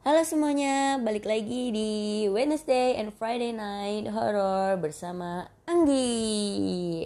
Halo 0.00 0.24
semuanya, 0.24 0.96
balik 0.96 1.28
lagi 1.28 1.68
di 1.76 1.90
Wednesday 2.32 2.96
and 2.96 3.12
Friday 3.12 3.52
Night 3.52 4.08
Horror 4.08 4.80
bersama 4.80 5.44
Anggi. 5.68 7.04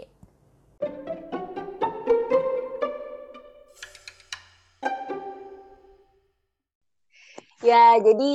Ya, 7.66 7.98
jadi 7.98 8.32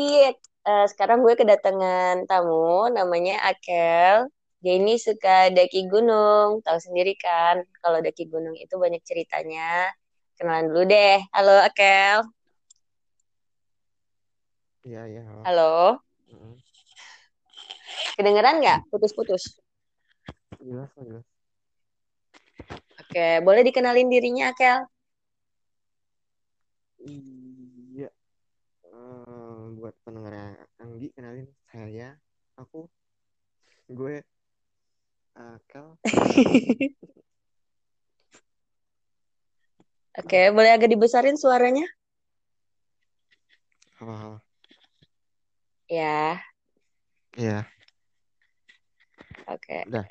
uh, 0.67 0.85
sekarang 0.91 1.23
gue 1.23 1.39
kedatangan 1.39 2.27
tamu 2.27 2.91
namanya 2.91 3.39
Akel. 3.47 4.27
Dia 4.59 4.73
ini 4.75 4.99
suka 4.99 5.55
daki 5.55 5.87
gunung, 5.87 6.59
tahu 6.67 6.83
sendiri 6.83 7.15
kan 7.15 7.63
kalau 7.79 8.03
daki 8.03 8.27
gunung 8.27 8.59
itu 8.59 8.75
banyak 8.75 8.99
ceritanya. 9.07 9.87
Kenalan 10.35 10.67
dulu 10.67 10.83
deh. 10.83 11.23
Halo 11.31 11.63
Akel. 11.63 12.38
Iya, 14.89 15.05
iya. 15.05 15.21
Halo. 15.21 15.41
Halo. 15.45 15.73
Mm-mm. 16.33 16.53
Kedengeran 18.17 18.57
nggak? 18.57 18.89
Putus-putus. 18.89 19.61
Jelas, 20.57 20.89
jelas. 20.97 21.21
Oke, 22.97 23.37
boleh 23.45 23.61
dikenalin 23.61 24.09
dirinya 24.09 24.49
Akel? 24.49 24.89
Iya. 27.05 28.09
Eh, 28.89 29.61
buat 29.77 29.93
pendengar 30.01 30.57
Anggi, 30.81 31.13
kenalin 31.13 31.45
saya, 31.69 32.17
aku, 32.57 32.89
gue, 33.93 34.25
Akal. 35.37 36.01
Oke, 40.17 40.49
boleh 40.49 40.73
agak 40.73 40.89
dibesarin 40.89 41.37
suaranya? 41.37 41.85
Halo, 44.01 44.17
halo. 44.17 44.48
Ya, 45.89 46.37
Iya, 47.33 47.65
oke. 49.49 49.77
udah. 49.89 50.05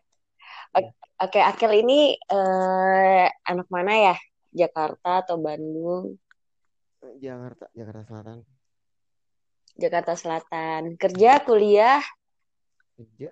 Oke, 1.18 1.38
Akel 1.42 1.82
ini 1.86 2.14
eh, 2.14 3.26
anak 3.46 3.66
mana 3.70 3.94
ya? 3.94 4.16
Jakarta 4.50 5.22
atau 5.22 5.38
Bandung? 5.38 6.18
Jakarta, 7.22 7.70
Jakarta 7.74 8.02
Selatan. 8.06 8.38
Jakarta 9.78 10.12
Selatan. 10.18 10.82
Kerja, 10.98 11.42
kuliah? 11.46 12.02
Kerja. 12.98 13.30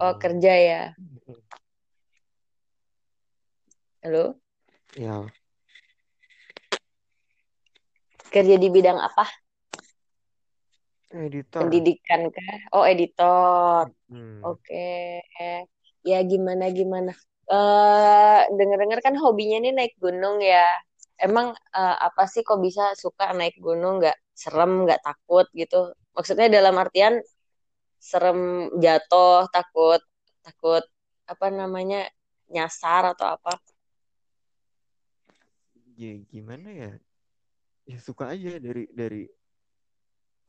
Oh, 0.00 0.16
kerja 0.16 0.52
ya. 0.56 0.82
Halo? 4.00 4.40
Ya, 4.96 5.28
Kerja 8.30 8.56
di 8.56 8.68
bidang 8.70 8.96
apa? 8.96 9.26
Editor. 11.10 11.60
Pendidikan 11.66 12.30
kah? 12.30 12.56
Oh, 12.74 12.84
editor. 12.86 13.90
Hmm. 14.10 14.40
Oke. 14.46 15.20
Ya, 16.06 16.18
gimana 16.24 16.70
gimana? 16.72 17.12
Eh, 17.50 18.40
denger-dengar 18.54 19.02
kan 19.02 19.18
hobinya 19.18 19.58
nih 19.60 19.74
naik 19.74 19.94
gunung 19.98 20.38
ya. 20.38 20.64
Emang 21.20 21.52
eh, 21.52 21.96
apa 22.00 22.24
sih 22.30 22.46
kok 22.46 22.62
bisa 22.62 22.94
suka 22.96 23.34
naik 23.34 23.58
gunung? 23.58 24.00
Nggak 24.00 24.16
serem, 24.32 24.86
nggak 24.86 25.02
takut 25.04 25.46
gitu? 25.52 25.92
Maksudnya 26.16 26.48
dalam 26.48 26.78
artian 26.78 27.20
serem 28.00 28.72
jatuh, 28.80 29.44
takut, 29.52 30.00
takut 30.40 30.82
apa 31.28 31.46
namanya 31.52 32.08
nyasar 32.48 33.14
atau 33.14 33.36
apa? 33.36 33.60
Ya, 36.00 36.16
gimana 36.32 36.72
ya? 36.72 36.90
Ya 37.84 37.98
suka 38.00 38.32
aja 38.32 38.56
dari 38.56 38.88
dari 38.94 39.28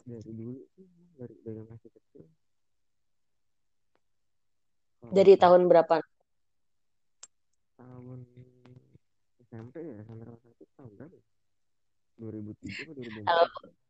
dari 0.05 0.31
dulu 0.33 0.61
sih, 0.73 0.87
dari 1.17 1.35
dari 1.45 1.61
masih 1.65 1.89
kecil. 1.93 2.25
Kalau 5.01 5.11
Dari 5.13 5.33
tahun 5.37 5.61
berapa? 5.69 5.95
tahun 7.81 8.19
SMP 9.49 9.75
ya, 9.81 9.99
sampai 10.05 10.25
kelas 10.29 10.41
satu 10.45 10.63
tahun 10.77 10.91
berapa? 10.97 11.15
ya? 11.17 11.25
2003 12.21 12.85
atau 12.85 12.93
2004? 12.93 13.81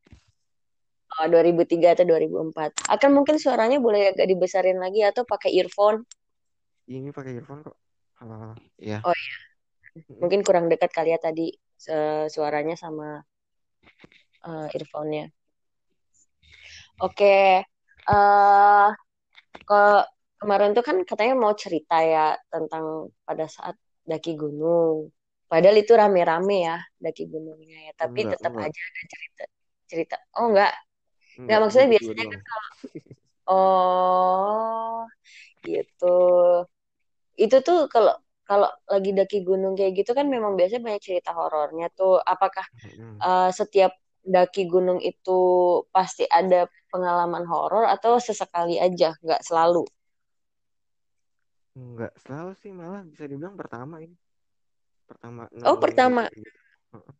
Halo, 1.11 1.35
oh, 1.35 1.43
2003 1.43 1.91
atau 1.91 2.05
2004. 2.07 2.71
Akan 2.87 3.11
mungkin 3.11 3.35
suaranya 3.35 3.83
boleh 3.83 4.15
agak 4.15 4.31
dibesarin 4.31 4.79
lagi 4.79 5.03
atau 5.03 5.27
pakai 5.27 5.51
earphone? 5.59 6.07
Ini 6.87 7.11
pakai 7.11 7.35
earphone 7.35 7.67
kok. 7.67 7.75
Halo, 8.23 8.33
halo. 8.39 8.55
Iya. 8.79 9.03
Oh, 9.03 9.11
mungkin 10.23 10.39
kurang 10.47 10.71
dekat 10.71 10.95
kali 10.95 11.11
ya 11.11 11.19
tadi 11.19 11.51
eh, 11.91 12.25
suaranya 12.31 12.79
sama 12.79 13.19
eh, 14.47 14.67
earphone-nya. 14.71 15.27
Oke, 17.03 17.25
eh 18.09 18.85
ke 19.67 19.75
kemarin 20.41 20.69
tuh 20.77 20.83
kan 20.89 20.97
katanya 21.09 21.33
mau 21.43 21.53
cerita 21.63 21.95
ya 22.13 22.19
tentang 22.53 22.85
pada 23.27 23.45
saat 23.55 23.75
daki 24.11 24.31
gunung. 24.41 24.97
Padahal 25.51 25.77
itu 25.83 25.93
rame-rame 26.01 26.55
ya 26.69 26.75
daki 27.05 27.23
gunungnya 27.33 27.77
ya, 27.87 27.91
tapi 28.01 28.19
Enggak, 28.19 28.29
tetap 28.31 28.53
enggak. 28.53 28.65
aja 28.65 28.79
ada 28.89 29.01
cerita 29.13 29.43
cerita. 29.91 30.15
Oh 30.37 30.45
enggak, 30.51 30.71
enggak 31.45 31.59
Enggak, 31.59 31.59
maksudnya 31.63 31.87
berdua 31.87 31.95
biasanya 31.95 32.23
doang. 32.23 32.31
kan 32.31 32.41
oh 33.49 34.97
gitu. 35.67 36.05
Itu 37.43 37.55
tuh 37.67 37.77
kalau 37.93 38.13
kalau 38.49 38.67
lagi 38.93 39.11
daki 39.17 39.37
gunung 39.47 39.73
kayak 39.79 39.93
gitu 40.03 40.11
kan 40.17 40.27
memang 40.35 40.53
biasanya 40.59 40.81
banyak 40.87 41.03
cerita 41.07 41.31
horornya 41.37 41.87
tuh. 41.97 42.13
Apakah 42.33 42.65
eh, 43.25 43.49
setiap 43.59 43.91
daki 44.35 44.61
gunung 44.73 44.99
itu 45.01 45.31
pasti 45.95 46.23
ada 46.39 46.67
pengalaman 46.93 47.43
horor 47.51 47.85
atau 47.95 48.19
sesekali 48.19 48.75
aja, 48.77 49.15
nggak 49.23 49.41
selalu? 49.47 49.83
Enggak, 51.79 52.11
selalu 52.23 52.51
sih 52.61 52.71
malah 52.75 53.01
bisa 53.11 53.23
dibilang 53.31 53.55
pertama 53.55 53.95
ini. 54.05 54.15
Pertama 55.07 55.47
Oh, 55.63 55.77
pertama. 55.79 56.27
Heeh. 56.91 57.13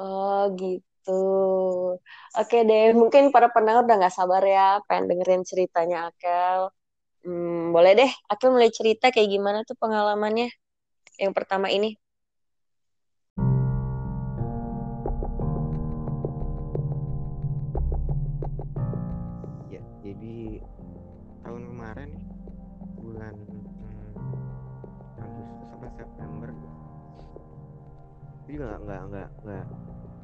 Oh, 0.00 0.40
gitu. 0.60 1.10
Oke 2.38 2.56
deh, 2.68 2.84
mungkin 3.00 3.22
para 3.34 3.48
pendengar 3.54 3.82
udah 3.86 3.96
nggak 4.00 4.14
sabar 4.18 4.42
ya, 4.56 4.80
pengen 4.86 5.04
dengerin 5.10 5.42
ceritanya 5.50 5.96
Akel. 6.08 6.60
Hmm, 7.24 7.72
boleh 7.74 7.92
deh, 8.00 8.10
Akel 8.32 8.50
mulai 8.54 8.70
cerita 8.78 9.06
kayak 9.14 9.28
gimana 9.34 9.58
tuh 9.68 9.76
pengalamannya 9.82 10.48
yang 11.22 11.32
pertama 11.38 11.68
ini. 11.76 11.88
Juga 28.50 28.66
enggak 28.76 28.78
enggak 28.82 29.02
enggak 29.06 29.28
enggak 29.42 29.66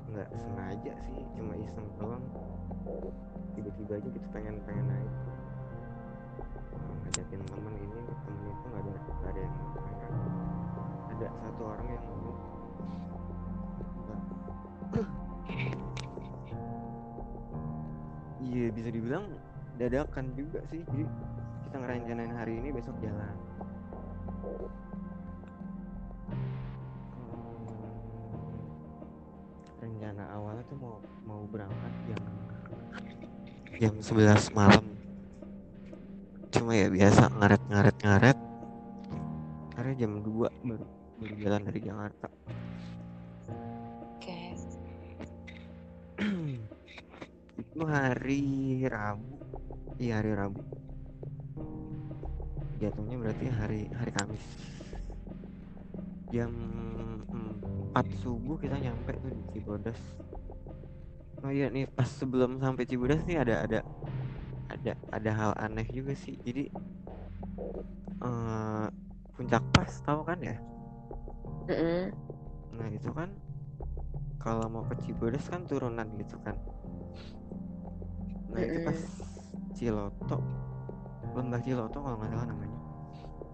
enggak 0.06 0.28
sengaja 0.38 0.92
sih, 1.06 1.18
cuma 1.38 1.52
iseng 1.54 1.86
doang. 1.98 2.24
Tiba-tiba 3.54 3.92
aja 3.98 4.08
gitu 4.10 4.28
pengen 4.34 4.58
pengen 4.66 4.86
naik. 4.86 5.12
Ngajakin 7.06 7.40
temen 7.46 7.74
ini, 7.80 8.00
temen 8.04 8.44
itu 8.50 8.64
nggak 8.66 8.82
ada 8.82 8.90
nggak 8.92 9.30
ada 9.30 9.40
yang 9.40 9.54
pengen. 9.74 10.12
Ada 11.16 11.26
satu 11.40 11.62
orang 11.64 11.86
yang. 11.88 12.04
Enggak. 13.96 14.20
Iya 18.46 18.66
bisa 18.70 18.88
dibilang 18.94 19.24
dadakan 19.76 20.26
juga 20.38 20.60
sih. 20.70 20.80
Jadi 20.86 21.04
kita 21.66 21.76
ngerencanain 21.82 22.34
hari 22.36 22.62
ini 22.62 22.68
besok 22.70 22.94
jalan. 23.02 23.36
Rencana 30.06 30.38
awalnya 30.38 30.62
tuh 30.70 30.78
mau 30.78 31.02
mau 31.26 31.42
berangkat 31.50 31.94
jam 32.06 32.22
jam 33.82 33.94
11 33.98 34.54
malam. 34.54 34.86
Cuma 36.54 36.78
ya 36.78 36.86
biasa 36.86 37.26
ngaret 37.34 37.62
ngaret 37.66 37.96
ngaret. 38.06 38.38
Akhirnya 39.74 40.06
jam 40.06 40.22
2 40.22 40.46
baru 40.46 40.86
baru 41.18 41.34
jalan 41.42 41.62
dari 41.66 41.80
Jakarta. 41.82 42.30
Oke. 44.14 44.38
Itu 47.66 47.80
hari 47.82 48.46
Rabu. 48.86 49.34
Iya 49.98 50.22
hari 50.22 50.32
Rabu. 50.38 50.62
Jatuhnya 52.78 53.16
berarti 53.26 53.46
hari 53.50 53.90
hari 53.90 54.12
Kamis. 54.14 54.46
Jam 56.30 56.54
4 57.26 57.35
subuh 58.20 58.60
kita 58.60 58.76
nyampe 58.76 59.16
tuh 59.16 59.32
di 59.32 59.42
Cibodas. 59.56 59.96
Oh 61.40 61.52
iya 61.52 61.72
nih 61.72 61.88
pas 61.88 62.08
sebelum 62.08 62.60
sampai 62.60 62.84
Cibodas 62.84 63.24
nih 63.24 63.40
ada 63.40 63.64
ada 63.64 63.80
ada 64.68 64.92
ada 65.14 65.30
hal 65.32 65.52
aneh 65.56 65.88
juga 65.88 66.12
sih. 66.12 66.36
Jadi 66.44 66.68
eh 68.20 68.86
puncak 69.32 69.62
pas 69.72 69.90
tahu 70.04 70.20
kan 70.26 70.38
ya? 70.44 70.56
Mm-mm. 71.70 72.12
Nah 72.76 72.88
itu 72.92 73.08
kan 73.12 73.32
kalau 74.46 74.70
mau 74.70 74.86
ke 74.86 74.94
Cibodas 75.02 75.42
kan 75.50 75.66
turunan 75.66 76.06
gitu 76.22 76.38
kan 76.46 76.54
nah 78.46 78.62
itu 78.62 78.78
pas 78.86 79.00
Ciloto 79.74 80.38
lembah 81.34 81.60
Ciloto 81.66 81.98
kalau 81.98 82.16
nggak 82.22 82.30
salah 82.30 82.46
namanya 82.54 82.78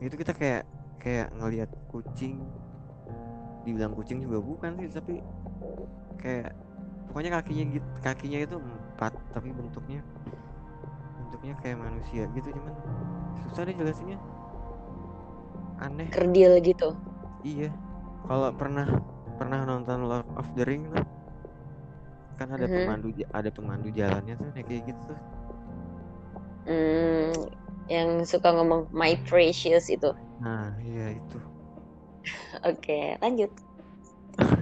itu 0.05 0.15
kita 0.21 0.37
kayak 0.37 0.63
kayak 1.01 1.33
ngelihat 1.33 1.73
kucing 1.89 2.45
dibilang 3.63 3.95
kucing 3.95 4.23
juga 4.23 4.43
bukan 4.43 4.75
sih 4.79 4.91
tapi 4.91 5.23
kayak 6.19 6.55
pokoknya 7.11 7.31
kakinya 7.39 7.65
gitu 7.79 7.89
kakinya 8.03 8.39
itu 8.43 8.57
empat 8.59 9.13
tapi 9.35 9.55
bentuknya 9.55 10.01
bentuknya 11.19 11.55
kayak 11.63 11.79
manusia 11.79 12.27
gitu 12.35 12.49
cuman 12.55 12.75
susah 13.47 13.63
deh 13.69 13.75
jelasinnya. 13.77 14.19
Aneh. 15.83 16.07
Kerdil 16.15 16.63
gitu. 16.63 16.95
Iya. 17.43 17.75
Kalau 18.31 18.55
pernah 18.55 18.87
pernah 19.35 19.67
nonton 19.67 20.07
Lord 20.07 20.29
of 20.39 20.47
the 20.55 20.63
Ring 20.63 20.87
tuh 20.95 21.03
kan 22.39 22.55
ada 22.55 22.71
Mhm. 22.71 22.75
pemandu 22.87 23.09
ada 23.35 23.51
pemandu 23.51 23.89
jalannya 23.91 24.35
tuh 24.39 24.51
kayak 24.55 24.87
gitu 24.87 25.01
tuh. 25.11 25.19
Hmm, 26.63 27.35
yang 27.91 28.23
suka 28.23 28.55
ngomong 28.55 28.87
my 28.95 29.19
precious 29.27 29.91
itu. 29.91 30.15
Nah 30.39 30.71
iya 30.79 31.19
itu 31.19 31.39
oke 32.67 32.99
lanjut. 33.21 33.51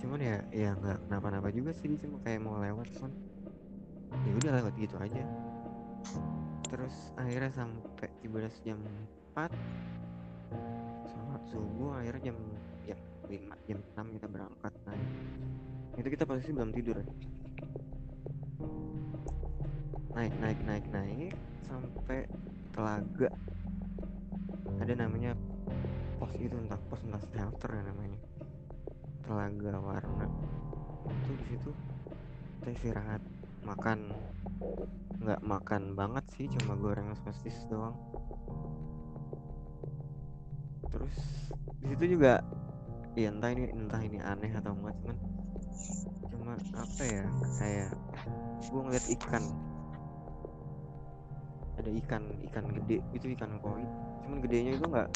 Cuman 0.00 0.20
ya 0.20 0.36
ya 0.50 0.70
nggak 0.76 0.98
kenapa-napa 1.06 1.48
juga 1.54 1.70
sih 1.76 1.94
cuma 1.98 2.18
kayak 2.26 2.40
mau 2.42 2.58
lewat 2.58 2.88
cuman. 2.98 3.12
Ya 4.26 4.32
udah 4.42 4.52
lewat 4.62 4.74
gitu 4.78 4.96
aja. 4.98 5.22
Terus 6.66 6.94
akhirnya 7.14 7.52
sampai 7.54 8.08
Cibodas 8.22 8.56
jam 8.66 8.78
4 9.34 9.50
sholat 11.06 11.42
subuh 11.50 11.94
akhirnya 11.98 12.32
jam 12.32 12.36
jam 12.86 12.98
5 13.30 13.68
jam 13.70 13.78
6 13.94 14.16
kita 14.18 14.26
berangkat 14.26 14.72
nah 14.82 14.98
itu 15.98 16.08
kita 16.10 16.24
posisi 16.26 16.50
belum 16.54 16.70
tidur. 16.74 16.96
Ya. 16.98 17.06
naik 20.10 20.34
naik 20.42 20.60
naik 20.66 20.86
naik 20.90 21.34
sampai 21.64 22.26
telaga. 22.74 23.30
Ada 24.82 24.92
namanya 25.06 25.36
pos 26.20 26.36
itu 26.36 26.52
entah 26.52 26.76
pos 26.92 27.00
entah 27.00 27.24
shelter 27.32 27.70
ya 27.72 27.82
namanya. 27.88 28.20
Telaga 29.24 29.74
warna. 29.80 30.28
Itu 31.08 31.32
di 31.32 31.44
situ 31.48 31.70
kita 32.60 32.68
istirahat 32.76 33.24
makan. 33.64 34.12
Nggak 35.16 35.40
makan 35.40 35.82
banget 35.96 36.24
sih 36.36 36.44
cuma 36.60 36.76
goreng 36.76 37.08
sosis 37.24 37.56
doang. 37.72 37.96
Terus 40.92 41.16
di 41.80 41.86
situ 41.96 42.20
juga 42.20 42.44
ya 43.16 43.32
entah 43.32 43.48
ini 43.56 43.72
entah 43.72 44.00
ini 44.04 44.20
aneh 44.20 44.52
atau 44.52 44.76
enggak 44.76 44.96
cuman 45.00 45.16
cuma 46.28 46.52
apa 46.84 47.02
ya 47.08 47.24
kayak 47.56 47.90
gue 48.68 48.80
ngeliat 48.84 49.06
ikan. 49.16 49.44
Ada 51.80 51.90
ikan 52.04 52.22
ikan 52.52 52.64
gede 52.76 53.00
itu 53.16 53.26
ikan 53.40 53.56
koi. 53.64 53.88
Cuman 54.28 54.44
gedenya 54.44 54.76
itu 54.76 54.84
nggak 54.84 55.08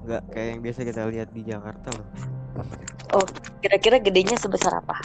nggak 0.00 0.22
kayak 0.32 0.48
yang 0.56 0.60
biasa 0.64 0.80
kita 0.82 1.00
lihat 1.12 1.28
di 1.32 1.42
Jakarta 1.44 1.88
loh. 1.92 2.06
Kira-kira 3.60 4.00
gedenya 4.00 4.36
sebesar 4.40 4.72
apa? 4.80 4.96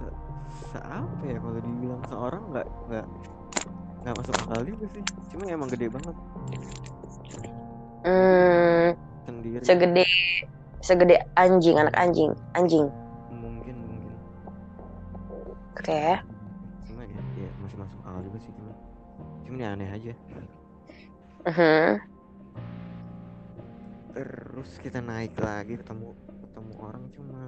Se, 0.00 0.04
se- 0.72 0.86
apa 0.86 1.22
ya 1.28 1.36
kalau 1.36 1.60
dibilang 1.60 2.02
seorang 2.08 2.42
nggak 2.48 2.66
nggak 2.88 3.06
nggak 4.04 4.14
masuk 4.16 4.34
akal 4.40 4.60
juga 4.64 4.86
sih. 4.96 5.04
Cuma 5.28 5.44
emang 5.48 5.68
gede 5.68 5.86
banget. 5.92 6.16
Hmm, 8.04 8.88
sendiri. 9.24 9.64
segede 9.64 10.04
segede 10.84 11.16
anjing 11.36 11.76
anak 11.80 11.96
anjing 11.96 12.32
anjing. 12.52 12.86
Mungkin 13.32 13.74
mungkin. 13.80 14.14
Oke. 15.76 16.04
Cuma 16.84 17.00
ya, 17.04 17.20
ya 17.36 17.48
masih 17.60 17.76
masuk 17.80 17.98
akal 18.04 18.20
juga 18.24 18.38
sih 18.44 18.52
cuma 18.56 18.72
cuma 19.44 19.56
ya 19.60 19.68
aneh 19.76 19.88
aja. 19.88 20.12
Mhm. 21.44 22.13
Terus 24.14 24.78
kita 24.78 25.02
naik 25.02 25.34
lagi 25.42 25.74
ketemu 25.74 26.14
ketemu 26.46 26.72
orang 26.78 27.04
cuma 27.18 27.42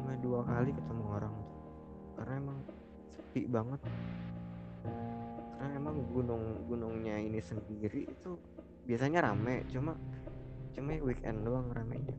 cuma 0.00 0.12
dua 0.24 0.40
kali 0.40 0.72
ketemu 0.72 1.04
orang. 1.04 1.34
Karena 2.16 2.34
emang 2.40 2.58
sepi 3.12 3.44
banget. 3.44 3.80
Karena 5.60 5.68
emang 5.76 6.00
gunung 6.08 6.64
gunungnya 6.64 7.20
ini 7.20 7.44
sendiri 7.44 8.08
itu 8.08 8.40
biasanya 8.88 9.28
rame 9.28 9.68
cuma 9.68 9.92
cuma 10.72 10.96
weekend 10.96 11.44
doang 11.44 11.68
ramenya. 11.68 12.16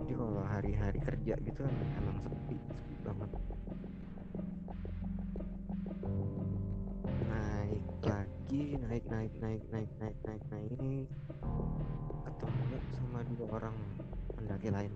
Jadi 0.00 0.12
kalau 0.16 0.40
hari-hari 0.48 0.98
kerja 1.04 1.34
gitu 1.36 1.60
emang, 1.68 1.88
emang 2.00 2.16
sepi 2.32 2.56
sepi 2.64 2.94
banget. 3.04 3.30
Naik 7.28 7.84
lagi 8.08 8.37
naik 8.48 9.04
naik 9.12 9.32
naik 9.44 9.62
naik 9.68 9.90
naik 10.00 10.16
naik 10.24 10.42
naik. 10.48 11.08
Ketemu 12.24 12.76
sama 12.96 13.20
dua 13.28 13.46
orang 13.60 13.76
pendaki 14.32 14.68
lain 14.72 14.92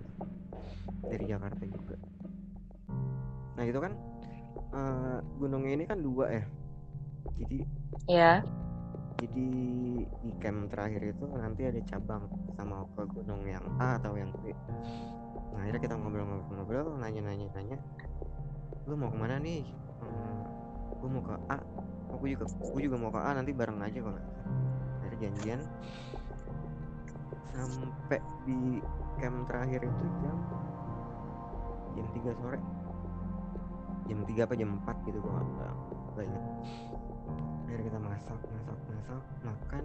dari 1.05 1.25
Jakarta 1.29 1.61
juga. 1.69 1.97
Nah 3.53 3.63
itu 3.69 3.77
kan 3.77 3.93
eh, 4.73 5.17
gunungnya 5.37 5.71
ini 5.77 5.85
kan 5.85 6.01
dua 6.01 6.33
ya. 6.33 6.43
Jadi 7.37 7.57
ya 8.09 8.31
jadi 9.21 9.49
di 10.01 10.31
camp 10.41 10.73
terakhir 10.73 11.13
itu 11.13 11.23
nanti 11.29 11.69
ada 11.69 11.79
cabang 11.85 12.25
sama 12.57 12.89
ke 12.97 13.05
gunung 13.13 13.45
yang 13.45 13.61
A 13.77 14.01
atau 14.01 14.17
yang 14.17 14.33
B. 14.33 14.49
Nah 15.53 15.61
akhirnya 15.61 15.77
kita 15.77 15.93
ngobrol-ngobrol-ngobrol 15.93 16.97
nanya-nanya 16.97 17.53
nanya 17.53 17.77
lu 18.89 18.97
mau 18.97 19.13
ke 19.13 19.15
mana 19.15 19.37
nih? 19.39 19.63
Hmm, 20.01 20.41
gue 20.99 21.07
mau 21.07 21.23
ke 21.23 21.37
A 21.53 21.61
aku 22.13 22.29
juga 22.29 22.45
aku 22.45 22.77
juga 22.77 22.95
mau 23.01 23.09
ke 23.09 23.19
A 23.19 23.31
nanti 23.33 23.51
bareng 23.51 23.81
aja 23.81 23.99
kalau 23.99 24.21
akhirnya 25.01 25.19
janjian. 25.27 25.61
Sampai 27.53 28.19
di 28.45 28.81
camp 29.17 29.45
terakhir 29.49 29.81
itu 29.85 30.05
jam 30.21 30.37
jam 31.97 32.05
3 32.13 32.39
sore. 32.41 32.59
Jam 34.09 34.19
3 34.25 34.45
apa 34.45 34.53
jam 34.53 34.69
4 34.81 35.07
gitu 35.09 35.17
gue 35.17 35.31
nggak 35.31 35.73
nggak- 36.13 36.25
ingat. 36.29 36.43
Akhirnya 37.65 37.83
kita 37.89 37.99
masak 37.99 38.39
masak 38.53 38.79
masak 38.89 39.23
makan 39.41 39.83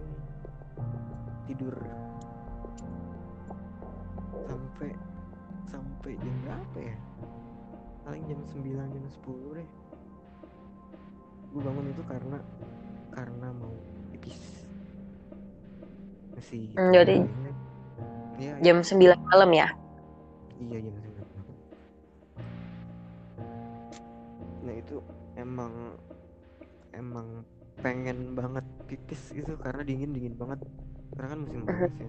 tidur. 1.49 1.75
Sampai 4.49 4.91
sampai 5.69 6.13
jam 6.21 6.35
berapa 6.45 6.79
ya? 6.81 6.97
Paling 8.05 8.23
jam 8.25 8.41
9 8.41 8.93
jam 8.97 9.05
10 9.05 9.57
deh 9.61 9.69
gue 11.49 11.63
bangun 11.63 11.87
itu 11.89 12.03
karena 12.05 12.39
karena 13.11 13.49
mau 13.53 13.73
pipis 14.13 14.41
masih 16.37 16.71
Hmm, 16.77 16.93
jadi 16.95 17.17
iya. 18.39 18.55
jam 18.63 18.79
9 18.81 19.19
malam 19.27 19.51
ya 19.53 19.69
Iya 20.59 20.79
jam 20.83 20.95
9 20.95 21.27
malam. 21.35 21.57
Nah 24.59 24.75
itu 24.75 24.97
emang 25.35 25.73
emang 26.93 27.27
pengen 27.79 28.35
banget 28.35 28.67
pipis 28.87 29.31
gitu 29.31 29.55
karena 29.57 29.87
dingin 29.87 30.11
dingin 30.11 30.35
banget 30.35 30.59
karena 31.15 31.27
kan 31.31 31.39
musim 31.43 31.63
panas 31.63 31.95
ya. 31.95 32.09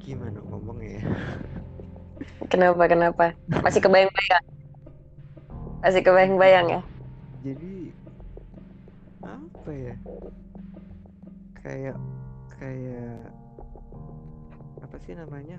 Gimana 0.00 0.38
ngomongnya 0.40 0.90
ya? 1.00 1.02
kenapa 2.50 2.84
kenapa 2.90 3.24
masih 3.64 3.80
kebayang-bayang 3.84 4.44
masih 5.82 6.02
kebayang-bayang 6.02 6.66
ya 6.68 6.80
Jadi 7.44 7.94
apa 9.22 9.70
ya? 9.72 9.94
Kayak 11.62 11.98
kayak 12.58 13.30
apa 14.82 14.96
sih 15.04 15.14
namanya? 15.14 15.58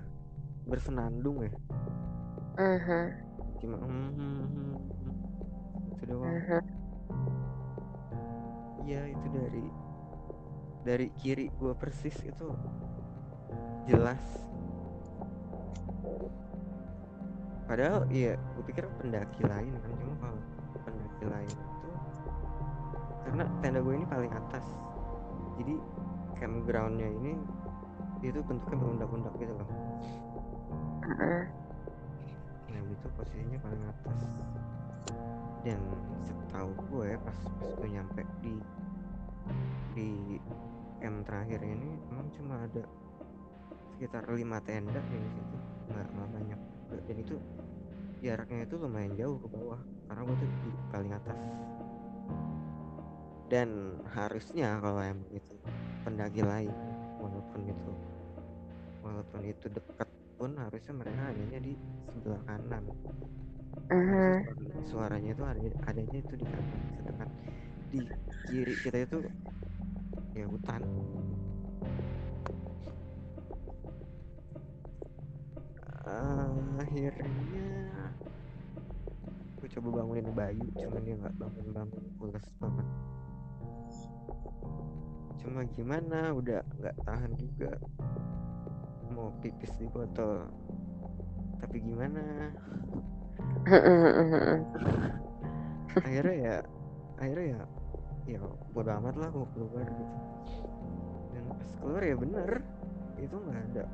Bersenandung 0.67 1.43
ya. 1.47 1.53
Mhm, 2.57 3.13
Cuma 3.61 3.77
hmm, 3.81 4.09
hmm, 4.17 4.75
itu 5.93 6.03
doang. 6.09 6.39
mhm. 6.47 6.77
Iya 8.87 9.01
itu 9.11 9.27
dari 9.33 9.65
dari 10.87 11.07
kiri 11.19 11.51
gua 11.59 11.75
persis 11.75 12.15
itu 12.23 12.47
jelas. 13.87 14.23
Padahal 17.67 18.07
iya, 18.07 18.39
gue 18.55 18.63
pikir 18.63 18.87
pendaki 19.03 19.43
lain 19.43 19.75
kan 19.75 19.91
cuma 19.99 20.15
kalau 20.23 20.39
pendaki 20.87 21.25
lain 21.27 21.51
itu 21.51 21.89
karena 23.27 23.43
tenda 23.59 23.79
gue 23.83 23.91
ini 23.91 24.07
paling 24.07 24.31
atas, 24.31 24.63
jadi 25.59 25.75
campgroundnya 26.39 27.11
ini 27.11 27.35
itu 28.23 28.39
bentuknya 28.39 28.77
berundak-undak 28.79 29.33
gitu 29.35 29.51
loh. 29.51 29.69
Nah 32.71 32.81
itu 32.87 33.07
posisinya 33.19 33.59
paling 33.59 33.83
atas. 33.83 34.19
Dan 35.67 35.83
setahu 36.23 36.71
gue 36.87 37.19
pas 37.19 37.37
pas 37.59 37.69
gue 37.83 37.87
nyampe 37.91 38.23
di 38.39 38.55
di 39.91 40.09
camp 41.03 41.27
terakhir 41.27 41.59
ini 41.67 41.99
emang 42.15 42.31
cuma 42.31 42.63
ada 42.63 42.87
sekitar 43.91 44.23
lima 44.31 44.63
tenda 44.63 45.03
di 45.11 45.19
situ. 45.19 45.57
Nggak 45.91 46.07
nggak 46.15 46.29
banyak 46.31 46.59
dan 46.89 47.17
itu 47.19 47.35
jaraknya 48.23 48.65
itu 48.65 48.75
lumayan 48.79 49.13
jauh 49.13 49.37
ke 49.37 49.47
bawah 49.51 49.79
karena 50.09 50.21
gue 50.25 50.35
tuh 50.39 50.49
di 50.49 50.71
paling 50.89 51.13
atas. 51.13 51.39
Dan 53.47 53.69
harusnya 54.11 54.79
kalau 54.83 54.99
emang 54.99 55.29
itu 55.31 55.53
pendaki 56.03 56.41
lain 56.43 56.73
walaupun 57.19 57.61
itu 57.63 57.91
walaupun 59.03 59.41
itu 59.47 59.65
dekat 59.71 60.09
pun 60.35 60.51
harusnya 60.59 60.93
mereka 60.93 61.21
adanya 61.31 61.59
di 61.63 61.73
sebelah 62.11 62.41
kanan. 62.45 62.83
Mhm. 63.87 64.43
suaranya 64.83 65.31
itu 65.31 65.43
ada 65.47 65.59
adanya 65.87 66.17
itu 66.19 66.33
di 66.35 66.43
kanan 66.43 66.79
sedangkan 66.99 67.29
di 67.87 67.99
kiri 68.51 68.75
kita 68.83 68.97
itu 69.07 69.17
ya 70.35 70.43
hutan 70.43 70.83
uh, 76.07 76.79
akhirnya 76.79 77.35
gue 79.57 79.67
coba 79.73 79.99
bangunin 79.99 80.31
Bayu 80.31 80.63
cuman 80.79 81.01
dia 81.03 81.15
nggak 81.19 81.35
bangun 81.35 81.67
bangun. 81.75 82.03
Pulas 82.15 82.45
banget. 82.61 82.87
Cuma 85.43 85.61
gimana 85.75 86.31
udah 86.31 86.61
nggak 86.79 86.95
tahan 87.03 87.31
juga. 87.35 87.71
Mau 89.11 89.33
pipis 89.43 89.73
di 89.75 89.89
botol. 89.91 90.47
Tapi 91.59 91.77
gimana? 91.83 92.53
Akhirnya 95.97 96.35
ya 96.37 96.55
akhirnya 97.17 97.57
ya 97.57 97.61
ya 98.29 98.39
bodo 98.69 98.91
amat 99.01 99.15
lah 99.17 99.29
mau 99.33 99.49
keluar 99.57 99.89
gitu. 99.89 100.15
Dan 101.33 101.43
pas 101.49 101.71
keluar 101.81 102.01
ya 102.05 102.15
bener 102.15 102.51
itu 103.17 103.33
nggak 103.33 103.61
ada 103.73 103.85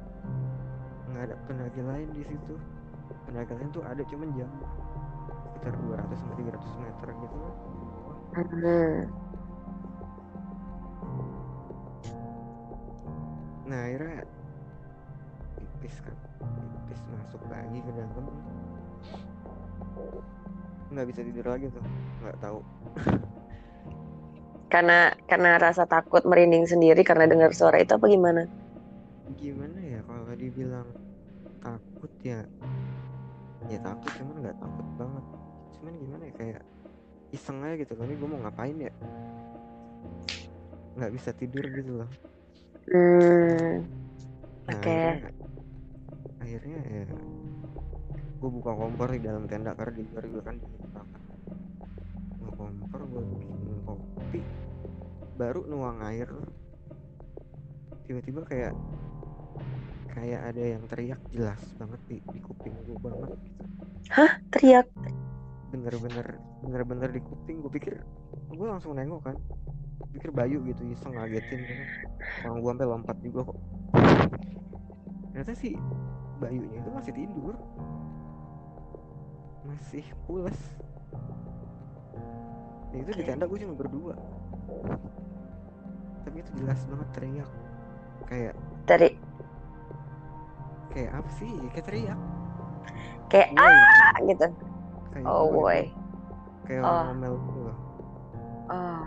nggak 1.13 1.23
ada 1.29 1.35
pendaki 1.45 1.81
lain 1.81 2.07
di 2.11 2.23
situ 2.25 2.55
pendaki 3.29 3.53
lain 3.53 3.69
tuh 3.69 3.83
ada 3.85 4.01
cuman 4.01 4.29
jam 4.33 4.49
sekitar 5.53 5.73
200 5.77 6.17
sampai 6.17 6.35
300 6.41 6.81
meter 6.81 7.07
gitu 7.13 7.37
lah 7.37 7.53
Mhm. 8.33 9.05
nah 13.63 13.79
akhirnya 13.85 14.25
pipis 15.55 15.95
kan 16.01 16.17
pipis 16.41 17.01
masuk 17.13 17.41
lagi 17.47 17.77
ke 17.79 17.91
dalam 17.93 18.25
nggak 20.89 21.07
bisa 21.09 21.21
tidur 21.21 21.45
lagi 21.45 21.65
tuh 21.69 21.83
nggak 22.25 22.37
tahu 22.41 22.59
Karena 24.73 25.13
karena 25.29 25.61
rasa 25.61 25.85
takut 25.85 26.25
merinding 26.25 26.65
sendiri 26.65 27.05
karena 27.05 27.29
dengar 27.29 27.53
suara 27.53 27.77
itu 27.77 27.93
apa 27.93 28.09
gimana? 28.09 28.49
gimana 29.37 29.77
ya 29.77 30.01
kalau 30.01 30.33
dibilang 30.33 30.89
takut 32.03 32.19
ya 32.27 32.43
ya 33.71 33.79
takut 33.79 34.11
cuman 34.19 34.35
nggak 34.43 34.59
takut 34.59 34.87
banget. 34.99 35.25
Cuman 35.79 35.93
gimana 36.03 36.23
ya 36.27 36.33
kayak 36.35 36.61
iseng 37.31 37.63
aja 37.63 37.79
gitu 37.79 37.95
kan 37.95 38.11
ini 38.11 38.19
gue 38.19 38.27
mau 38.27 38.43
ngapain 38.43 38.75
ya? 38.75 38.91
Nggak 40.99 41.11
bisa 41.15 41.31
tidur 41.31 41.63
gitu 41.71 42.03
loh. 42.03 42.09
Hmm. 42.91 43.87
Nah, 44.67 44.75
Oke. 44.75 44.91
akhirnya, 44.91 45.31
akhirnya 46.43 46.79
ya 46.91 47.03
gue 48.35 48.49
buka 48.51 48.71
kompor 48.75 49.07
di 49.07 49.23
dalam 49.23 49.47
tenda 49.47 49.71
karena 49.71 49.95
di 49.95 50.03
luar 50.03 50.23
juga 50.27 50.41
kan 50.51 50.55
dingin 50.59 50.83
banget. 50.91 51.21
Buka 52.35 52.51
kompor 52.51 52.99
gue 53.07 53.23
bikin 53.31 53.51
kopi 53.87 54.41
baru 55.39 55.63
nuang 55.71 56.03
air. 56.03 56.27
Tiba-tiba 58.03 58.43
kayak 58.43 58.75
kayak 60.13 60.53
ada 60.53 60.63
yang 60.77 60.83
teriak 60.85 61.21
jelas 61.33 61.57
banget 61.81 62.01
di, 62.05 62.17
di 62.29 62.39
kuping 62.39 62.73
gue 62.85 62.97
banget 63.01 63.33
gitu. 63.41 63.63
Teriak. 64.53 64.87
bener-bener 65.73 66.37
bener-bener 66.61 67.09
di 67.09 67.21
kuping 67.25 67.65
gue 67.65 67.71
pikir 67.73 67.97
gue 68.53 68.67
langsung 68.69 68.93
nengok 68.93 69.25
kan. 69.25 69.35
Pikir 70.13 70.29
Bayu 70.29 70.61
gitu 70.69 70.85
iseng 70.93 71.17
ngagetin 71.17 71.65
gitu. 71.65 71.83
Orang 72.45 72.61
gue 72.61 72.69
sampai 72.77 72.87
lompat 72.87 73.17
juga 73.25 73.49
kok. 73.49 73.59
Ternyata 75.33 75.53
sih 75.57 75.73
Bayunya 76.37 76.77
itu 76.77 76.89
masih 76.93 77.13
tidur. 77.17 77.55
Masih 79.65 80.05
pulas 80.29 80.57
ya 82.93 83.01
itu 83.01 83.11
di 83.17 83.23
Oke. 83.25 83.29
tenda 83.33 83.45
gue 83.49 83.59
cuma 83.65 83.73
berdua. 83.73 84.13
Tapi 86.23 86.37
itu 86.39 86.51
jelas 86.61 86.79
banget 86.85 87.09
teriak. 87.17 87.49
Kayak 88.29 88.53
Dari 88.85 89.09
kayak 90.93 91.11
apa 91.17 91.29
sih? 91.35 91.49
Kayak 91.73 91.85
teriak. 91.89 92.19
Kayak 93.27 93.49
Woi, 93.57 93.65
ah! 93.65 94.17
gitu. 94.29 94.47
kayak 95.13 95.25
Oh 95.25 95.45
boy. 95.49 95.81
kayak 96.63 96.81
Oh. 96.81 96.87
orang 96.87 97.05
ngomel 97.17 97.33
gitu 97.43 97.59
loh. 97.59 97.77
Oh. 98.71 99.03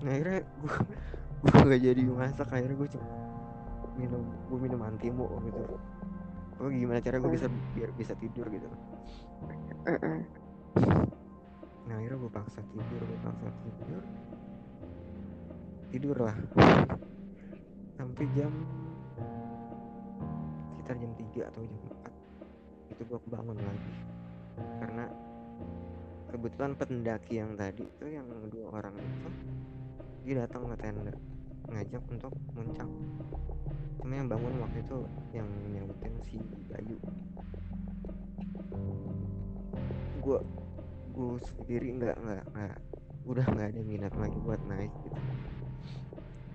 nah 0.00 0.10
akhirnya 0.16 0.40
gue 0.64 0.74
gue 1.44 1.62
gak 1.66 1.82
jadi 1.82 2.00
masak. 2.08 2.48
Akhirnya 2.52 2.76
gue 2.76 2.88
cuma 2.92 3.08
minum 3.96 4.22
gue 4.48 4.58
minum 4.60 4.80
antimo 4.84 5.26
gitu. 5.44 5.62
Oh 6.60 6.68
gimana 6.68 7.00
cara 7.00 7.16
gue 7.16 7.32
bisa 7.32 7.48
biar 7.72 7.88
bisa 7.96 8.12
tidur 8.20 8.44
gitu? 8.52 8.68
Mm-mm. 9.88 10.18
nah 11.88 11.96
akhirnya 11.98 12.20
gue 12.20 12.30
paksa 12.30 12.60
tidur 12.70 13.00
gue 13.02 13.18
paksa 13.24 13.48
tidur. 13.64 14.02
Tidur 15.90 16.16
lah 16.22 16.36
sampai 17.98 18.24
jam 18.32 18.52
sekitar 20.90 21.06
jam 21.06 21.14
3 21.46 21.50
atau 21.54 21.62
jam 21.62 21.82
4 22.90 22.90
itu 22.90 23.02
gue 23.06 23.20
kebangun 23.22 23.58
lagi. 23.62 23.92
Karena 24.82 25.04
kebetulan 26.34 26.72
pendaki 26.74 27.34
yang 27.38 27.54
tadi 27.54 27.86
itu 27.86 28.06
yang 28.10 28.26
dua 28.50 28.82
orang 28.82 28.98
itu 28.98 29.28
dia 30.26 30.42
datang 30.42 30.66
ke 30.66 30.76
tenda 30.82 31.14
ngajak 31.70 32.02
untuk 32.10 32.34
muncak. 32.58 32.90
Cuma 34.02 34.18
yang 34.18 34.26
bangun 34.26 34.58
waktu 34.58 34.82
itu 34.82 34.98
yang 35.30 35.46
nyautin 35.70 36.14
si 36.26 36.42
Bayu. 36.66 36.98
Gue 40.18 40.38
gue 41.14 41.38
sendiri 41.54 41.88
nggak 42.02 42.16
nggak 42.18 42.44
nggak 42.50 42.78
udah 43.30 43.46
nggak 43.46 43.68
ada 43.78 43.82
minat 43.86 44.14
lagi 44.18 44.38
buat 44.42 44.58
naik 44.66 44.90
gitu. 45.06 45.20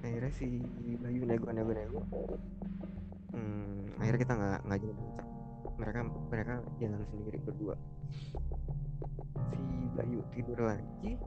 Akhirnya 0.04 0.32
si 0.36 0.60
Bayu 1.00 1.24
nego 1.24 1.48
nego 1.56 1.72
nego 1.72 2.04
hmm, 3.36 4.00
akhirnya 4.00 4.20
kita 4.24 4.34
nggak 4.34 4.60
nggak 4.65 4.80
jadi 4.80 4.94
muncak 4.96 5.27
mereka 5.75 6.00
mereka 6.32 6.54
jalan 6.80 7.04
sendiri 7.12 7.38
berdua. 7.44 7.75
Si 9.51 9.63
Bayu 9.96 10.24
tidur 10.32 10.60
lagi. 10.63 11.20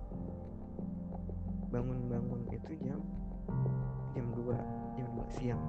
Bangun-bangun 1.68 2.48
itu 2.48 2.80
jam 2.80 3.00
jam 4.16 4.26
2 4.32 4.96
jam 4.96 5.08
2 5.20 5.36
siang. 5.36 5.64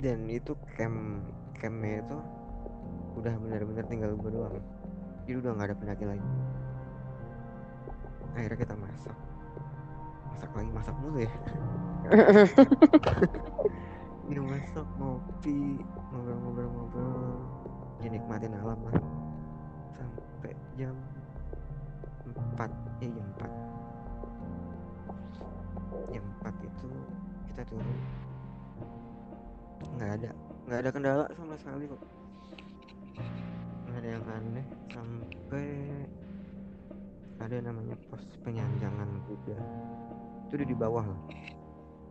Dan 0.00 0.24
itu 0.32 0.56
camp 0.80 1.28
campnya 1.60 2.00
itu 2.00 2.18
udah 3.20 3.36
benar-benar 3.36 3.84
tinggal 3.84 4.16
gue 4.16 4.32
doang. 4.32 4.56
Jadi 5.28 5.36
udah 5.44 5.50
nggak 5.52 5.68
ada 5.68 5.76
pendaki 5.76 6.04
lain 6.08 6.24
akhirnya 8.30 8.58
kita 8.62 8.74
masak. 8.78 9.16
Masak 10.30 10.50
lagi 10.56 10.70
masak 10.72 10.94
mulu 11.02 11.18
ya 11.26 11.32
minum 14.30 14.46
masak 14.46 14.86
ngopi 14.94 15.82
ngobrol-ngobrol-ngobrol. 16.14 17.42
Ya 17.98 18.14
nikmatin 18.14 18.54
alam 18.62 18.78
lah. 18.86 18.94
Sampai 19.98 20.54
jam 20.78 20.94
4 22.54 22.70
eh 23.02 23.10
jam 23.10 23.26
4 23.42 26.14
jam 26.14 26.22
4 26.46 26.62
itu 26.62 26.90
kita 27.50 27.62
turun. 27.74 27.98
Nggak 29.98 30.10
ada. 30.22 30.30
Nggak 30.70 30.78
ada 30.78 30.90
kendala 30.94 31.26
sama 31.34 31.58
sekali 31.58 31.90
kok. 31.90 31.98
Nggak 33.90 33.98
ada 33.98 34.08
yang 34.14 34.26
aneh. 34.30 34.66
Sampai 34.94 35.66
ada 37.42 37.56
namanya 37.66 37.98
pos 38.06 38.22
penyanjangan 38.46 39.10
kuda. 39.26 39.58
Itu 40.46 40.54
udah 40.54 40.68
di 40.70 40.76
bawah 40.78 41.02
lah 41.02 41.50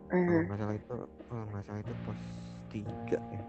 kalau 0.10 0.42
Mhm. 0.42 0.46
nggak 0.50 0.58
salah 0.58 0.76
itu 0.76 0.98
kalau 1.30 1.44
nggak 1.54 1.64
salah 1.70 1.82
itu 1.86 1.94
pos 2.02 2.22
tiga 2.74 3.20
ya. 3.30 3.44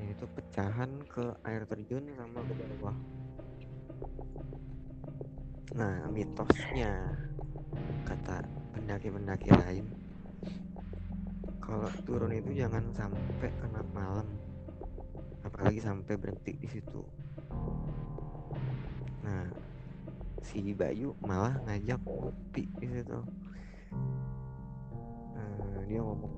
Yaitu 0.00 0.24
pecahan 0.32 0.90
ke 1.12 1.24
air 1.44 1.62
terjun 1.68 2.04
sama 2.16 2.40
ke 2.40 2.52
bawah. 2.56 2.96
Nah 5.76 6.08
mitosnya 6.08 6.92
kata 8.08 8.42
pendaki-pendaki 8.72 9.52
lain. 9.52 9.86
Kalau 11.60 11.86
turun 12.08 12.32
itu 12.32 12.56
jangan 12.56 12.88
sampai 12.96 13.52
kena 13.60 13.84
malam. 13.92 14.26
Apalagi 15.44 15.84
sampai 15.84 16.16
berhenti 16.16 16.56
di 16.56 16.68
situ. 16.68 17.04
Nah 19.20 19.44
si 20.40 20.72
Bayu 20.72 21.12
malah 21.20 21.60
ngajak 21.68 22.00
ngopi 22.08 22.64
di 22.80 22.88
situ 22.88 23.20
Eh, 25.40 25.80
dia 25.88 26.00
ngomong 26.04 26.32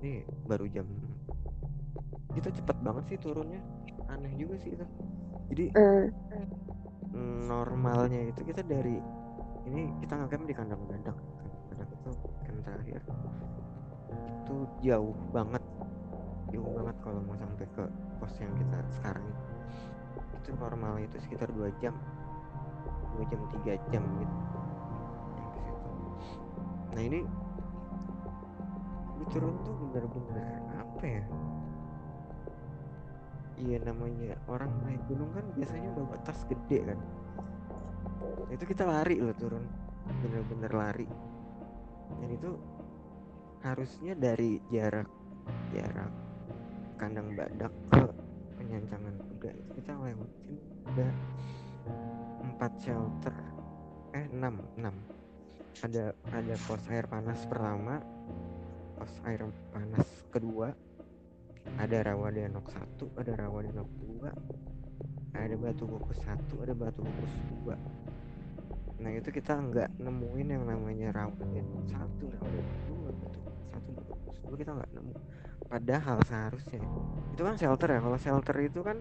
nih 0.00 0.24
baru 0.48 0.64
jam 0.72 0.88
itu 2.32 2.48
cepet 2.48 2.76
banget 2.80 3.04
sih 3.12 3.18
turunnya. 3.20 3.60
Aneh 4.08 4.32
juga 4.40 4.56
sih 4.64 4.72
itu 4.72 4.86
jadi 5.52 5.64
Hmm. 7.10 7.44
normalnya 7.50 8.30
itu 8.30 8.40
kita 8.46 8.62
dari 8.62 8.96
ini 9.66 9.92
kita 10.00 10.14
ngecamp 10.14 10.46
di 10.46 10.54
kandang 10.54 10.80
kandang 10.88 11.18
badak 11.68 11.88
itu 11.90 12.10
camp 12.46 12.58
terakhir. 12.64 13.02
Itu 14.46 14.56
jauh 14.80 15.14
banget. 15.34 15.62
Jauh 16.54 16.70
banget 16.80 16.96
kalau 17.02 17.20
mau 17.26 17.36
sampai 17.38 17.66
ke 17.76 17.84
pos 18.18 18.34
yang 18.38 18.54
kita 18.56 18.78
sekarang 18.98 19.26
ini. 19.26 19.42
Itu 20.40 20.48
normalnya 20.56 21.06
itu 21.06 21.16
sekitar 21.22 21.50
dua 21.50 21.68
jam. 21.82 21.94
Dua 23.14 23.24
jam 23.26 23.40
tiga 23.58 23.74
jam 23.90 24.02
gitu. 24.22 24.36
Nah 26.94 27.02
ini 27.06 27.20
turun 29.28 29.54
tuh 29.66 29.74
bener-bener 29.92 30.60
apa 30.76 31.04
ya? 31.04 31.24
Iya 33.60 33.76
namanya 33.84 34.40
orang 34.48 34.72
naik 34.88 35.04
gunung 35.04 35.28
kan 35.36 35.44
biasanya 35.52 35.92
bawa 35.92 36.16
tas 36.24 36.40
gede 36.48 36.80
kan. 36.80 36.98
Nah, 38.20 38.52
itu 38.56 38.64
kita 38.64 38.88
lari 38.88 39.20
loh 39.20 39.36
turun. 39.36 39.64
Bener-bener 40.24 40.72
lari. 40.72 41.08
Dan 42.20 42.28
itu 42.32 42.56
harusnya 43.60 44.16
dari 44.16 44.56
jarak 44.72 45.08
jarak 45.76 46.08
kandang 46.96 47.36
badak 47.36 47.72
ke 47.92 48.04
penyancangan 48.56 49.14
kuda 49.20 49.52
kita 49.76 49.92
lewatin 50.00 50.56
ada 50.88 51.08
empat 52.40 52.72
shelter. 52.80 53.36
Eh 54.16 54.26
enam 54.32 54.64
enam. 54.80 54.96
Ada 55.84 56.12
ada 56.32 56.54
pos 56.66 56.82
air 56.88 57.06
panas 57.06 57.44
pertama 57.46 58.00
pos 59.00 59.16
air 59.24 59.40
panas 59.72 60.04
kedua 60.28 60.76
ada 61.80 61.98
rawa 62.04 62.28
danok 62.28 62.68
satu 62.68 63.08
ada 63.16 63.32
rawa 63.32 63.64
danok 63.64 63.88
dua 63.96 64.28
ada 65.32 65.56
batu 65.56 65.88
kukus 65.88 66.20
satu 66.20 66.60
ada 66.60 66.76
batu 66.76 67.00
kukus 67.00 67.34
dua 67.48 67.74
nah 69.00 69.08
itu 69.08 69.32
kita 69.32 69.56
nggak 69.56 69.96
nemuin 69.96 70.48
yang 70.52 70.64
namanya 70.68 71.08
rawa 71.16 71.32
danok 71.32 71.84
satu 71.88 72.28
rawa 72.28 72.48
danok 72.52 72.78
dua 72.84 73.08
batu 73.16 73.38
kukus 73.40 73.66
satu 73.72 73.88
batu 73.96 74.12
kukus 74.20 74.38
dua 74.44 74.56
kita 74.60 74.70
nggak 74.76 74.90
nemu 74.92 75.12
padahal 75.70 76.18
seharusnya 76.28 76.80
itu 77.32 77.40
kan 77.40 77.54
shelter 77.56 77.88
ya 77.88 78.00
kalau 78.04 78.18
shelter 78.20 78.56
itu 78.60 78.80
kan 78.84 79.00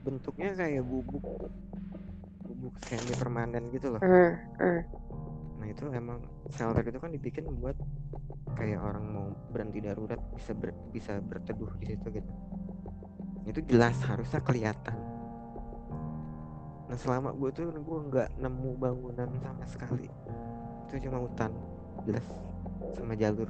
bentuknya 0.00 0.56
kayak 0.56 0.80
gubuk 0.80 1.20
gubuk 2.48 2.74
semi 2.88 3.12
permanen 3.12 3.68
gitu 3.68 3.92
loh 3.92 4.00
Hmm. 4.00 4.32
Hmm. 4.56 4.80
Nah 5.58 5.66
itu 5.68 5.84
emang 5.92 6.22
shelter 6.54 6.80
itu 6.86 6.96
kan 6.96 7.10
dibikin 7.12 7.44
buat 7.60 7.76
kayak 8.56 8.80
orang 8.80 9.04
mau 9.08 9.26
berhenti 9.50 9.80
darurat 9.82 10.20
bisa 10.32 10.52
ber- 10.54 10.76
bisa 10.92 11.18
berteduh 11.20 11.68
di 11.80 11.86
situ 11.92 12.06
gitu. 12.12 12.32
Itu 13.48 13.60
jelas 13.64 13.96
harusnya 14.04 14.40
kelihatan. 14.44 14.96
Nah 16.88 16.96
selama 16.96 17.36
gue 17.36 17.50
tuh 17.52 17.68
gue 17.68 17.98
nggak 18.08 18.28
nemu 18.40 18.70
bangunan 18.76 19.28
sama 19.42 19.64
sekali. 19.68 20.08
Itu 20.88 21.08
cuma 21.08 21.20
hutan 21.20 21.52
jelas 22.08 22.24
sama 22.96 23.12
jalur. 23.16 23.48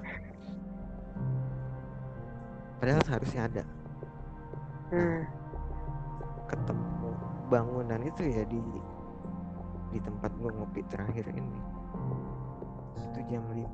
Padahal 2.79 3.03
seharusnya 3.07 3.43
ada 3.47 3.63
Hmm. 4.89 5.21
ketemu 6.49 7.13
bangunan 7.53 8.01
itu 8.09 8.25
ya 8.25 8.41
di 8.49 8.57
di 9.93 10.01
tempat 10.01 10.33
gue 10.41 10.49
ngopi 10.49 10.81
terakhir 10.89 11.29
ini 11.29 11.61
itu 12.97 13.21
jam 13.29 13.45
5 13.53 13.69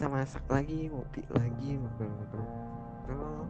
kita 0.00 0.16
masak 0.16 0.48
lagi 0.48 0.88
ngopi 0.88 1.20
lagi 1.28 1.76
ngobrol-ngobrol 1.76 2.46
Ngobrol. 3.04 3.44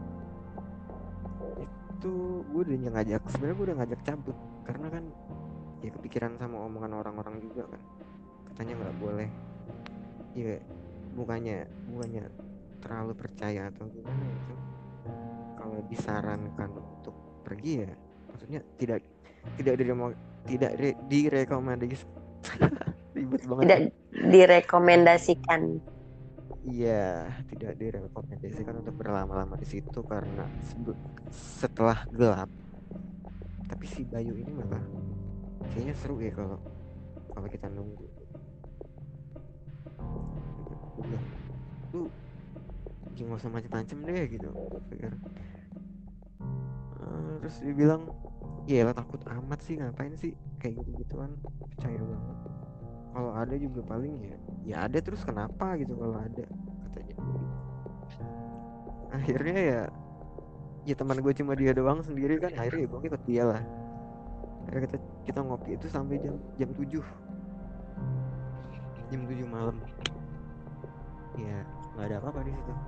itu 1.63 2.13
gue 2.43 2.63
udah 2.67 2.91
ngajak 2.91 3.23
sebenarnya 3.31 3.55
gue 3.55 3.67
udah 3.71 3.79
ngajak 3.79 4.01
cabut 4.03 4.37
karena 4.67 4.87
kan 4.91 5.05
ya 5.79 5.91
kepikiran 5.95 6.35
sama 6.43 6.59
omongan 6.67 6.99
orang-orang 6.99 7.39
juga 7.39 7.71
kan 7.71 7.79
katanya 8.51 8.83
nggak 8.83 8.97
boleh 8.99 9.31
ya 10.35 10.59
bukannya 11.15 11.71
bukannya 11.87 12.27
terlalu 12.83 13.13
percaya 13.15 13.71
atau 13.71 13.87
gimana 13.87 14.25
itu 14.27 14.55
kalau 15.55 15.79
disarankan 15.87 16.71
untuk 16.83 17.15
pergi 17.47 17.87
ya 17.87 17.95
maksudnya 18.27 18.61
tidak 18.75 19.07
tidak 19.55 19.75
diremo, 19.79 20.19
tidak 20.51 20.75
re, 20.83 20.99
direkomendasi 21.07 21.95
ribet 23.15 23.43
banget 23.47 23.63
Tidak 23.63 23.83
direkomendasikan. 24.35 25.79
Iya, 26.61 27.33
tidak 27.49 27.81
direkomendasikan 27.81 28.85
untuk 28.85 29.01
berlama-lama 29.01 29.57
di 29.57 29.65
situ 29.65 30.05
karena 30.05 30.45
setelah 31.33 32.05
gelap. 32.13 32.53
Tapi 33.65 33.87
si 33.89 34.05
Bayu 34.05 34.37
ini 34.37 34.53
malah 34.53 34.85
kayaknya 35.73 35.97
seru 35.97 36.21
ya 36.21 36.29
kalau 36.37 36.61
kalau 37.33 37.49
kita 37.49 37.65
nunggu. 37.73 38.05
Bilang, 41.01 41.25
lu 41.97 42.13
jangan 43.17 43.41
usah 43.41 43.49
macem-macem 43.49 43.99
deh 44.05 44.25
gitu. 44.29 44.53
Eh, 47.01 47.33
terus 47.41 47.57
dia 47.65 47.73
bilang, 47.73 48.05
ya 48.69 48.85
lah 48.85 48.93
takut 48.93 49.25
amat 49.25 49.65
sih 49.65 49.81
ngapain 49.81 50.13
sih 50.13 50.37
kayak 50.61 50.77
gitu-gituan 50.85 51.33
percaya 51.73 52.05
banget 52.05 52.39
kalau 53.11 53.35
ada 53.35 53.55
juga 53.59 53.83
paling 53.83 54.15
ya 54.23 54.37
ya 54.63 54.77
ada 54.87 54.99
terus 55.03 55.27
kenapa 55.27 55.75
gitu 55.83 55.99
kalau 55.99 56.15
ada 56.15 56.45
katanya. 56.91 57.17
Akhirnya 59.11 59.59
ya 59.59 59.81
ya 60.87 60.95
teman 60.97 61.19
gue 61.19 61.33
cuma 61.35 61.53
dia 61.59 61.75
doang 61.75 62.01
sendiri 62.01 62.39
kan 62.39 62.55
akhirnya 62.55 62.87
ya 62.87 62.89
gue 62.89 63.01
ikut 63.11 63.23
dia 63.27 63.43
lah. 63.45 63.63
Akhirnya 64.67 64.83
kita 64.87 64.99
kita 65.27 65.41
ngopi 65.43 65.71
itu 65.75 65.87
sampai 65.91 66.23
jam 66.23 66.39
jam 66.55 66.71
7 66.71 67.03
jam 69.11 69.21
7 69.27 69.43
malam. 69.51 69.77
Ya 71.35 71.67
nggak 71.99 72.07
ada 72.07 72.17
apa-apa 72.23 72.41
di 72.47 72.53
situ. 72.55 72.75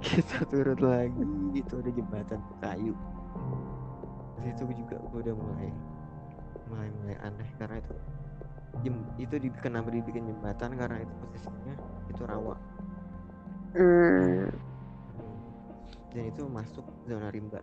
Kita 0.00 0.48
turun 0.48 0.80
lagi 0.80 1.22
itu 1.54 1.76
ada 1.76 1.90
jembatan 1.92 2.40
kayu. 2.58 2.96
Di 4.40 4.50
situ 4.50 4.64
juga 4.74 4.96
gue 4.96 5.20
udah 5.22 5.36
mulai 5.36 5.70
mulai 6.70 6.88
mulai 7.02 7.16
aneh 7.26 7.50
karena 7.58 7.76
itu 7.82 7.94
jem, 8.86 8.96
itu 9.18 9.34
di, 9.42 9.48
kenapa 9.58 9.90
dibikin 9.90 10.30
jembatan? 10.30 10.78
Karena 10.78 11.02
itu 11.02 11.12
posisinya 11.20 11.74
itu 12.08 12.22
rawa. 12.24 12.56
Hmm. 13.70 14.50
dan 16.10 16.26
itu 16.26 16.42
masuk 16.50 16.82
zona 17.06 17.30
rimba. 17.30 17.62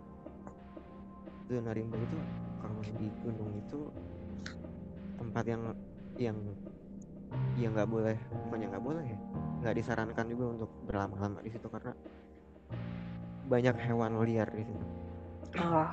Zona 1.51 1.75
rimba 1.75 1.99
itu 1.99 2.17
kalau 2.63 2.79
di 2.79 3.07
gunung 3.19 3.51
itu 3.59 3.79
tempat 5.19 5.43
yang 5.43 5.61
yang 6.15 6.37
yang 7.59 7.75
nggak 7.75 7.91
boleh 7.91 8.15
bukannya 8.47 8.71
nggak 8.71 8.85
boleh 8.87 9.03
ya 9.03 9.19
nggak 9.59 9.75
disarankan 9.83 10.25
juga 10.31 10.45
untuk 10.55 10.71
berlama-lama 10.87 11.43
di 11.43 11.51
situ 11.51 11.67
karena 11.67 11.91
banyak 13.47 13.75
hewan 13.83 14.19
liar 14.23 14.47
di 14.51 14.63
situ. 14.63 14.85
Oh. 15.59 15.91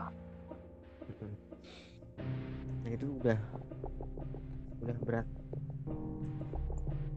Itu 2.94 3.18
udah 3.18 3.38
udah 4.86 4.96
berat. 5.02 5.28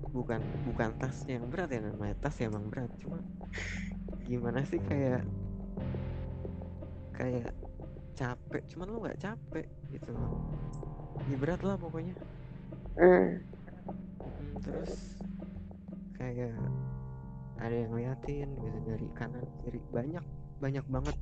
Bukan 0.09 0.41
bukan 0.65 0.89
tasnya 0.97 1.37
yang 1.37 1.45
berat 1.53 1.69
ya 1.69 1.85
namanya 1.85 2.17
tas 2.17 2.33
ya 2.41 2.49
emang 2.49 2.73
berat 2.73 2.89
cuma 2.97 3.21
gimana 4.25 4.65
sih 4.65 4.81
kayak 4.81 5.21
kayak 7.13 7.53
capek 8.17 8.65
cuman 8.73 8.87
lu 8.89 8.97
nggak 9.05 9.21
capek 9.21 9.69
gitu 9.93 10.09
loh. 10.09 10.41
Ya 11.29 11.37
berat 11.37 11.61
lah 11.61 11.77
pokoknya. 11.77 12.17
Hmm. 12.97 13.45
Mm, 14.17 14.53
terus 14.65 15.21
kayak 16.17 16.57
ada 17.61 17.75
yang 17.77 17.93
ngeliatin 17.93 18.49
gitu 18.57 18.77
dari 18.89 19.07
kanan 19.13 19.45
kiri 19.61 19.81
banyak 19.93 20.25
banyak 20.57 20.85
banget 20.89 21.17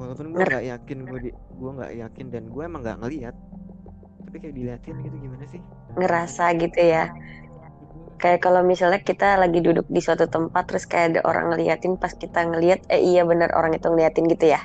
walaupun 0.00 0.32
gue 0.32 0.40
nggak 0.40 0.64
yakin 0.64 0.98
gue 1.04 1.18
di 1.28 1.30
gue 1.36 1.70
nggak 1.76 1.92
yakin 2.00 2.26
dan 2.32 2.48
gue 2.48 2.62
emang 2.64 2.80
nggak 2.80 2.98
ngeliat. 3.04 3.36
Tapi 4.24 4.36
kayak 4.40 4.54
diliatin 4.56 4.96
gitu 5.04 5.16
gimana 5.20 5.44
sih? 5.44 5.60
Ngerasa 6.00 6.44
gitu 6.56 6.80
ya. 6.80 7.12
Kayak 8.16 8.40
kalau 8.40 8.64
misalnya 8.64 9.00
kita 9.04 9.36
lagi 9.36 9.60
duduk 9.60 9.84
di 9.92 10.00
suatu 10.00 10.24
tempat 10.24 10.64
terus 10.64 10.88
kayak 10.88 11.16
ada 11.16 11.20
orang 11.28 11.52
ngeliatin 11.52 12.00
pas 12.00 12.12
kita 12.16 12.48
ngeliat 12.48 12.80
eh 12.88 13.00
iya 13.00 13.28
benar 13.28 13.52
orang 13.52 13.76
itu 13.76 13.92
ngeliatin 13.92 14.24
gitu 14.28 14.56
ya. 14.56 14.60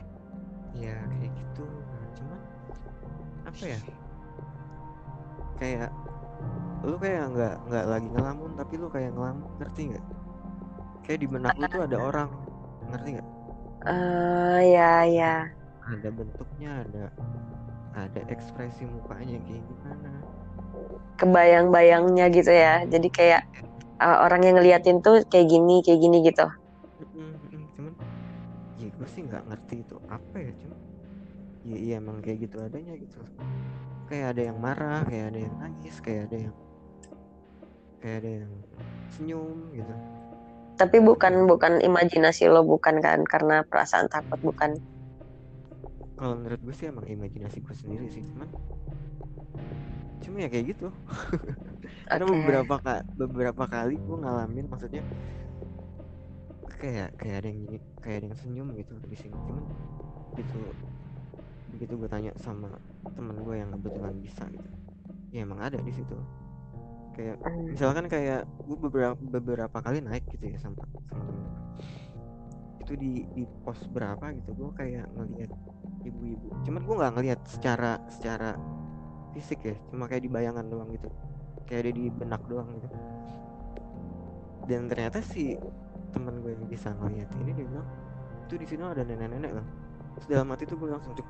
ya 0.76 0.96
kayak 1.20 1.32
gitu. 1.36 1.64
Nah, 1.68 2.08
cuman 2.16 2.40
apa 3.52 3.64
ya? 3.68 3.80
Kayak 5.60 5.92
lu 6.86 6.96
kayak 7.02 7.24
nggak 7.36 7.56
nggak 7.68 7.86
lagi 7.92 8.08
ngelamun 8.12 8.52
tapi 8.56 8.74
lu 8.80 8.88
kayak 8.88 9.12
ngelamun 9.12 9.52
ngerti 9.60 9.82
nggak? 9.92 10.06
Kayak 11.04 11.20
di 11.20 11.28
benak 11.28 11.54
lu 11.60 11.66
tuh 11.68 11.84
ada 11.84 11.98
orang 12.00 12.30
ngerti 12.92 13.10
nggak 13.20 13.35
Eh 13.86 14.60
ya 14.74 15.06
ya. 15.06 15.36
ada 15.86 16.10
bentuknya 16.10 16.82
ada 16.82 17.06
ada 17.94 18.22
ekspresi 18.34 18.90
mukanya 18.90 19.38
kayak 19.46 19.62
gimana? 19.70 20.12
Kebayang-bayangnya 21.22 22.26
gitu 22.34 22.50
ya. 22.50 22.82
Jadi 22.90 23.08
kayak 23.14 23.46
uh, 24.02 24.26
orang 24.26 24.42
yang 24.42 24.58
ngeliatin 24.58 25.06
tuh 25.06 25.22
kayak 25.30 25.54
gini 25.54 25.86
kayak 25.86 26.02
gini 26.02 26.18
gitu. 26.26 26.46
Cuman 27.78 27.94
ya 28.82 28.90
gue 28.90 29.08
sih 29.14 29.22
nggak 29.30 29.46
ngerti 29.54 29.76
itu 29.86 29.96
apa 30.10 30.36
ya 30.42 30.52
cuman 30.58 30.80
ya 31.66 31.78
iya 31.78 31.96
emang 32.02 32.18
kayak 32.26 32.50
gitu 32.50 32.58
adanya 32.66 32.94
gitu. 32.98 33.22
Kayak 34.10 34.28
ada 34.34 34.42
yang 34.50 34.58
marah 34.58 35.02
kayak 35.06 35.26
ada 35.30 35.40
yang 35.46 35.56
nangis 35.62 35.96
kayak 36.02 36.22
ada 36.26 36.38
yang 36.50 36.56
kayak 38.02 38.18
ada 38.26 38.30
yang 38.42 38.52
senyum 39.14 39.58
gitu 39.78 39.94
tapi 40.76 41.00
bukan 41.00 41.48
bukan 41.48 41.80
imajinasi 41.80 42.52
lo 42.52 42.64
bukan 42.68 43.00
kan? 43.00 43.24
Karena 43.24 43.64
perasaan 43.64 44.12
takut 44.12 44.40
bukan? 44.44 44.76
Kalau 46.16 46.36
menurut 46.40 46.60
gue 46.64 46.76
sih 46.76 46.88
emang 46.88 47.08
imajinasi 47.08 47.60
gue 47.60 47.76
sendiri 47.76 48.08
sih 48.08 48.24
cuman 48.24 48.48
cuma 50.24 50.38
ya 50.44 50.50
kayak 50.52 50.76
gitu. 50.76 50.88
Okay. 50.92 52.08
karena 52.12 52.26
beberapa 52.28 52.76
kak 52.82 53.02
beberapa 53.20 53.64
kali 53.68 53.96
gue 54.00 54.18
ngalamin 54.20 54.66
maksudnya 54.68 55.04
kayak 56.80 57.16
kayak 57.18 57.36
ada 57.44 57.48
yang 57.50 57.60
gini 57.68 57.78
kayak 58.04 58.16
ada 58.22 58.26
yang 58.32 58.38
senyum 58.40 58.68
gitu 58.76 58.94
di 59.08 59.18
sini. 59.20 59.36
Cuman 59.36 59.64
gitu 60.36 60.60
begitu 61.76 61.94
gue 62.00 62.10
tanya 62.12 62.32
sama 62.40 62.72
temen 63.16 63.36
gue 63.44 63.56
yang 63.60 63.70
kebetulan 63.76 64.16
bisa 64.24 64.48
gitu 64.48 64.70
ya 65.36 65.44
emang 65.44 65.60
ada 65.60 65.76
di 65.76 65.92
situ 65.92 66.16
kayak 67.16 67.36
hmm. 67.40 67.72
misalkan 67.72 68.06
kayak 68.12 68.44
gue 68.68 68.78
beberapa 68.78 69.16
beberapa 69.16 69.78
kali 69.80 70.04
naik 70.04 70.28
gitu 70.36 70.52
ya 70.52 70.58
sama 70.60 70.76
sama 70.84 71.00
temen 71.10 71.36
itu 72.86 72.94
di 73.02 73.26
di 73.34 73.44
pos 73.66 73.82
berapa 73.90 74.30
gitu 74.38 74.54
gue 74.54 74.72
kayak 74.78 75.10
ngelihat 75.18 75.52
ibu-ibu. 76.06 76.48
Cuman 76.70 76.82
gue 76.86 76.96
nggak 77.02 77.14
ngelihat 77.18 77.40
secara 77.50 77.98
secara 78.14 78.54
fisik 79.34 79.66
ya 79.66 79.76
cuma 79.90 80.06
kayak 80.06 80.22
di 80.22 80.30
bayangan 80.30 80.70
doang 80.70 80.94
gitu. 80.94 81.10
Kayak 81.66 81.90
ada 81.90 81.92
di 81.98 82.06
benak 82.14 82.42
doang 82.46 82.70
gitu. 82.78 82.88
Dan 84.70 84.86
ternyata 84.86 85.18
si 85.26 85.58
teman 86.14 86.46
gue 86.46 86.54
yang 86.54 86.70
bisa 86.70 86.94
ngeliat 86.96 87.28
ini 87.42 87.52
dia 87.52 87.66
bilang 87.68 87.88
itu 88.46 88.56
di 88.56 88.66
sini 88.70 88.88
ada 88.88 89.04
nenek-nenek 89.04 89.52
kan 89.52 89.66
terus 90.16 90.28
dalam 90.32 90.48
hati 90.54 90.64
tuh 90.64 90.78
gue 90.80 90.90
langsung 90.94 91.12
cuk 91.12 91.28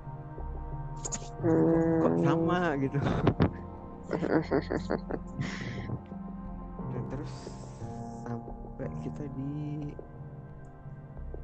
kok 2.05 2.15
sama? 2.21 2.77
Gitu 2.77 2.99
sampai 8.85 9.01
kita 9.01 9.25
di 9.33 9.53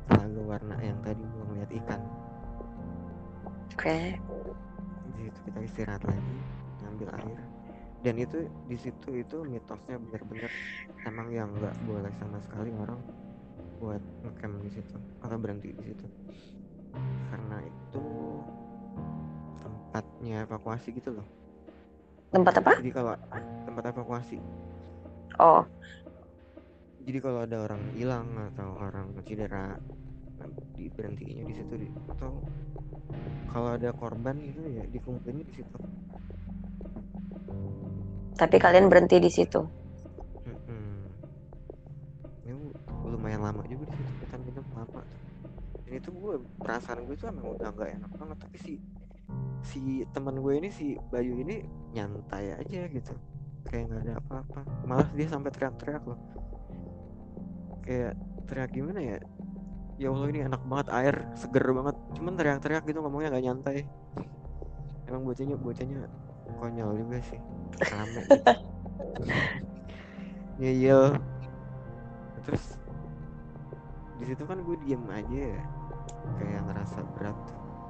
telaga 0.06 0.42
warna 0.46 0.78
yang 0.86 0.94
tadi 1.02 1.26
gue 1.26 1.44
ngeliat 1.50 1.72
ikan. 1.82 2.02
Oke. 3.74 3.82
Okay. 3.82 4.06
di 5.18 5.26
situ 5.26 5.40
kita 5.50 5.60
istirahat 5.66 6.04
lagi 6.06 6.38
ngambil 6.86 7.10
air. 7.18 7.40
Dan 8.06 8.22
itu 8.22 8.46
di 8.70 8.78
situ 8.78 9.26
itu 9.26 9.42
mitosnya 9.42 9.98
benar-benar 9.98 10.54
emang 11.10 11.34
yang 11.34 11.50
nggak 11.58 11.74
boleh 11.90 12.14
sama 12.22 12.38
sekali 12.46 12.70
orang 12.78 13.02
buat 13.82 14.02
ngecamp 14.22 14.62
di 14.62 14.70
situ 14.78 14.98
atau 15.26 15.38
berhenti 15.42 15.74
di 15.74 15.84
situ. 15.90 16.06
Karena 17.34 17.58
itu 17.66 18.06
tempatnya 19.66 20.46
evakuasi 20.46 20.94
gitu 20.94 21.18
loh. 21.18 21.26
Tempat 22.30 22.62
apa? 22.62 22.78
Jadi 22.78 22.94
kalau 22.94 23.18
tempat 23.66 23.84
evakuasi. 23.90 24.38
Oh 25.42 25.66
jadi 27.12 27.28
kalau 27.28 27.44
ada 27.44 27.68
orang 27.68 27.92
hilang 27.92 28.32
atau 28.56 28.72
orang 28.80 29.12
cedera 29.28 29.76
di 30.80 30.88
berhentinya 30.88 31.44
di 31.44 31.52
situ 31.52 31.92
atau 32.08 32.40
kalau 33.52 33.76
ada 33.76 33.92
korban 33.92 34.40
gitu 34.40 34.64
ya 34.64 34.88
dikumpulin 34.88 35.44
di 35.44 35.52
situ. 35.60 35.78
Tapi 38.40 38.56
kalian 38.56 38.88
berhenti 38.88 39.20
di 39.20 39.28
situ? 39.28 39.60
Hmm. 40.48 41.04
ya, 42.48 42.56
lumayan 43.04 43.44
lama 43.44 43.68
juga 43.68 43.92
di 43.92 43.96
situ 44.00 44.12
kita 44.24 44.40
minum 44.40 44.64
lama. 44.72 45.04
Dan 45.84 45.92
itu 46.00 46.16
gue 46.16 46.40
perasaan 46.64 47.04
gue 47.12 47.20
tuh 47.20 47.28
emang 47.28 47.60
udah 47.60 47.76
nggak 47.76 47.92
enak 47.92 48.12
banget. 48.16 48.38
Tapi 48.40 48.58
si 48.64 48.74
si 49.68 50.08
teman 50.16 50.40
gue 50.40 50.54
ini 50.64 50.72
si 50.72 50.96
Bayu 51.12 51.44
ini 51.44 51.60
nyantai 51.92 52.56
aja 52.56 52.88
gitu. 52.88 53.12
Kayak 53.68 53.84
nggak 53.92 54.02
ada 54.08 54.14
apa-apa. 54.24 54.60
Malah 54.88 55.12
dia 55.12 55.28
sampai 55.28 55.52
teriak-teriak 55.52 56.08
loh 56.08 56.41
kayak 57.86 58.14
teriak 58.48 58.72
gimana 58.74 59.00
ya? 59.00 59.18
Ya 60.02 60.10
Allah 60.10 60.28
ini 60.34 60.40
enak 60.46 60.62
banget 60.66 60.88
air 60.94 61.16
seger 61.38 61.66
banget. 61.72 61.96
Cuman 62.18 62.34
teriak-teriak 62.34 62.84
gitu 62.90 63.00
ngomongnya 63.06 63.34
gak 63.34 63.46
nyantai. 63.46 63.80
Emang 65.06 65.24
bocahnya 65.28 65.56
bocahnya 65.60 66.00
konyol 66.58 66.92
juga 66.98 67.18
sih. 67.26 67.40
Rame 67.86 68.22
gitu. 68.26 68.52
Ngeyel. 70.62 71.04
Terus 72.46 72.64
di 74.22 74.26
situ 74.30 74.44
kan 74.46 74.58
gue 74.62 74.78
diem 74.86 75.06
aja 75.10 75.38
ya. 75.54 75.62
Kayak 76.42 76.62
ngerasa 76.70 77.00
berat. 77.18 77.40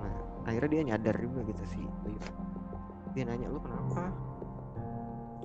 Nah 0.03 0.15
akhirnya 0.47 0.69
dia 0.71 0.81
nyadar 0.93 1.15
juga 1.15 1.39
gitu 1.47 1.63
sih. 1.71 1.85
Dia 3.15 3.23
nanya 3.27 3.47
lu 3.47 3.59
kenapa? 3.63 4.11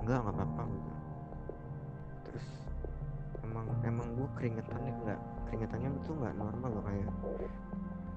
Enggak 0.03 0.19
nggak 0.23 0.35
apa-apa 0.35 0.63
gitu 0.71 0.96
emang 3.87 4.07
gue 4.14 4.29
keringetannya 4.38 4.92
enggak 5.02 5.20
keringetannya 5.48 5.88
tuh 6.02 6.14
nggak 6.18 6.35
normal 6.38 6.70
loh 6.70 6.85
kayak 6.85 7.09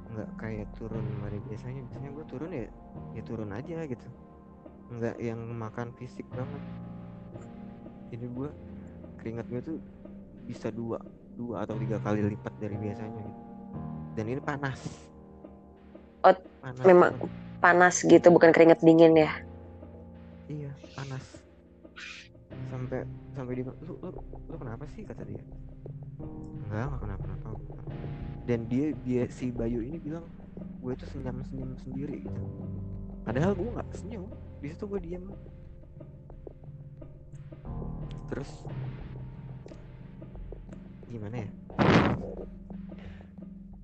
nggak 0.09 0.29
kayak 0.41 0.67
turun 0.77 1.05
dari 1.21 1.37
biasanya. 1.45 1.81
Biasanya 1.85 2.09
gue 2.13 2.25
turun 2.25 2.49
ya 2.51 2.65
ya 3.13 3.21
turun 3.25 3.49
aja 3.53 3.77
gitu. 3.85 4.07
Nggak 4.89 5.15
yang 5.21 5.39
makan 5.53 5.93
fisik 5.97 6.25
banget. 6.33 6.63
Ini 8.09 8.25
gue 8.25 8.49
keringat 9.21 9.45
gue 9.49 9.61
tuh 9.61 9.77
bisa 10.49 10.73
dua 10.73 10.97
dua 11.37 11.63
atau 11.63 11.77
tiga 11.77 12.01
kali 12.01 12.25
lipat 12.25 12.53
dari 12.57 12.75
biasanya 12.75 13.19
gitu. 13.21 13.41
Dan 14.17 14.25
ini 14.33 14.41
panas. 14.41 14.79
Oh 16.25 16.35
panas 16.59 16.83
memang 16.83 17.13
banget. 17.15 17.31
panas 17.63 17.95
gitu 18.03 18.27
bukan 18.33 18.49
keringat 18.51 18.81
dingin 18.81 19.13
ya? 19.15 19.31
Iya 20.49 20.73
panas 20.97 21.48
sampai 22.69 23.01
sampai 23.33 23.53
di 23.57 23.63
lu, 23.65 23.73
lu 23.83 23.93
lu 24.49 24.55
kenapa 24.55 24.85
sih 24.93 25.03
kata 25.03 25.25
dia? 25.25 25.41
Enggak 26.69 26.85
enggak 26.85 27.01
kenapa 27.01 27.23
kenapa 27.25 27.39
dan 28.49 28.65
dia 28.65 28.97
dia 29.05 29.29
si 29.29 29.53
Bayu 29.53 29.85
ini 29.85 30.01
bilang 30.01 30.25
gue 30.81 30.91
itu 30.97 31.05
senyum 31.13 31.45
senyum 31.45 31.77
sendiri 31.85 32.25
gitu. 32.25 32.41
Padahal 33.21 33.53
gue 33.53 33.69
nggak 33.69 33.89
senyum 33.93 34.25
di 34.57 34.67
situ 34.73 34.89
gue 34.89 34.99
diam 35.05 35.29
terus 38.29 38.49
gimana 41.13 41.45
ya? 41.45 41.49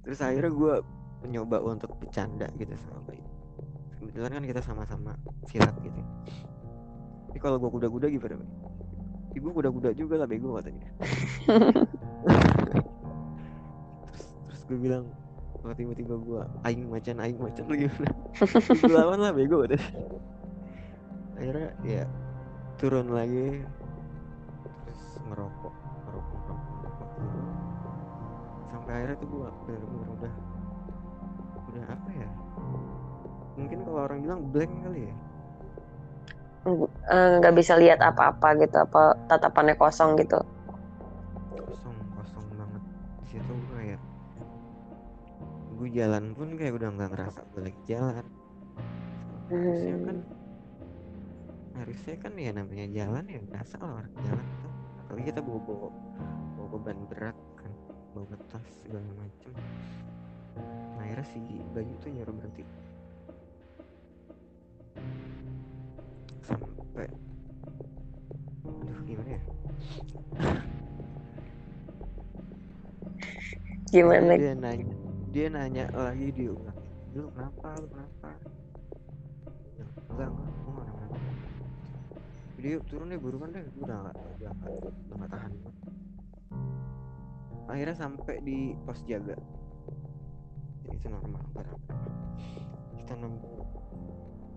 Terus 0.06 0.20
akhirnya 0.22 0.54
gue 0.54 0.74
mencoba 1.26 1.58
untuk 1.62 1.92
bercanda 2.02 2.50
gitu 2.58 2.74
sama 2.78 3.06
Bayu. 3.06 3.26
Kebetulan 4.02 4.32
kan 4.34 4.44
kita 4.50 4.62
sama-sama 4.66 5.14
silat 5.46 5.74
gitu. 5.82 6.02
Tapi 7.30 7.38
kalau 7.38 7.62
gue 7.62 7.70
kuda-kuda 7.70 8.10
gimana 8.10 8.42
ibu 9.36 9.48
kuda-kuda 9.52 9.92
juga 9.92 10.24
lah 10.24 10.28
bego 10.28 10.56
katanya. 10.58 10.88
Terus 14.08 14.26
terus 14.48 14.62
gue 14.66 14.80
bilang 14.80 15.06
kalau 15.62 15.76
tiba-tiba 15.78 16.16
gue 16.18 16.42
aing 16.66 16.88
macan 16.90 17.20
aing 17.22 17.38
macan 17.38 17.66
lagi. 17.70 17.86
Gue 18.82 18.94
lawan 18.94 19.22
lah 19.22 19.34
bego 19.34 19.66
deh 19.70 19.82
akhirnya 21.36 21.70
ya 21.84 22.04
turun 22.80 23.12
lagi. 23.12 23.62
Terus 24.64 25.02
ngerokok 25.28 25.74
ngerokok 25.76 26.40
ngerokok, 26.40 26.70
ngerokok 26.80 27.10
sampai 28.72 28.92
akhirnya 28.96 29.18
tuh 29.20 29.30
gue 29.30 29.48
bener-bener 29.68 30.10
udah 30.16 30.34
udah 31.74 31.86
apa 31.92 32.10
ya? 32.16 32.30
Mungkin 33.56 33.78
kalau 33.88 34.00
orang 34.04 34.20
bilang 34.24 34.42
blank 34.52 34.74
kali 34.84 35.02
ya 35.12 35.16
nggak 36.66 37.54
uh, 37.54 37.58
bisa 37.58 37.78
lihat 37.78 38.02
apa-apa 38.02 38.58
gitu 38.58 38.82
apa 38.82 39.14
tatapannya 39.30 39.78
kosong 39.78 40.18
gitu. 40.18 40.42
Kosong 41.54 41.94
kosong 42.18 42.46
banget. 42.58 42.84
Di 43.22 43.26
situ 43.38 43.52
gue 43.54 43.76
kayak 43.78 44.02
gue 45.78 45.90
jalan 45.94 46.34
pun 46.34 46.48
kayak 46.58 46.74
udah 46.74 46.90
nggak 46.90 47.10
ngerasa 47.14 47.40
gue 47.54 47.62
lagi 47.70 47.82
jalan. 47.86 48.26
Harusnya 49.46 49.94
hmm. 49.94 50.06
kan 50.10 50.18
harusnya 51.76 52.16
kan 52.18 52.34
ya 52.40 52.52
namanya 52.56 52.88
jalan 52.90 53.24
ya 53.30 53.40
biasa 53.46 53.76
lah 53.78 53.94
orang 54.02 54.14
jalan 54.26 54.48
tuh. 54.66 54.74
Apalagi 55.06 55.26
kita 55.30 55.42
bawa 55.46 55.60
bawa 55.62 55.90
bawa 56.58 56.68
beban 56.74 57.00
berat 57.14 57.38
kan 57.62 57.72
bawa 58.18 58.34
tas 58.50 58.66
segala 58.82 59.06
macem. 59.22 59.54
Nah 60.98 61.04
akhirnya 61.06 61.28
si 61.30 61.40
Bayu 61.78 61.94
tuh 62.02 62.10
nyuruh 62.10 62.34
berhenti 62.34 62.66
sampai 66.46 67.10
aduh 68.66 69.00
gimana 69.04 69.30
ya? 69.34 69.42
Gimana? 73.90 74.34
Dia 74.38 74.54
nanya 74.54 74.96
dia 75.34 75.48
nanya 75.50 75.84
lagi 75.92 76.30
diulang 76.32 76.80
lu 77.16 77.32
kenapa? 77.34 77.68
Lu 77.82 77.88
kenapa? 77.90 78.30
Enggak 80.14 80.30
enggak 80.30 80.50
gue 80.54 80.72
nggak 80.72 80.88
kenapa 80.88 81.18
jadi 82.56 82.68
yuk 82.82 82.84
turun 82.90 83.14
deh 83.14 83.20
buruan 83.22 83.54
deh. 83.54 83.62
Gue 83.78 83.86
udah 83.86 83.98
nggak 84.10 84.16
udah 84.16 84.52
nggak 84.58 84.72
udah 84.74 84.94
nggak 85.22 85.32
tahan. 85.32 85.52
Akhirnya 87.66 87.96
sampai 87.98 88.36
di 88.42 88.74
pos 88.86 89.02
jaga. 89.06 89.38
Ya, 90.86 90.92
itu 90.94 91.08
normal 91.10 91.46
kita 93.06 93.22
nemu 93.22 93.38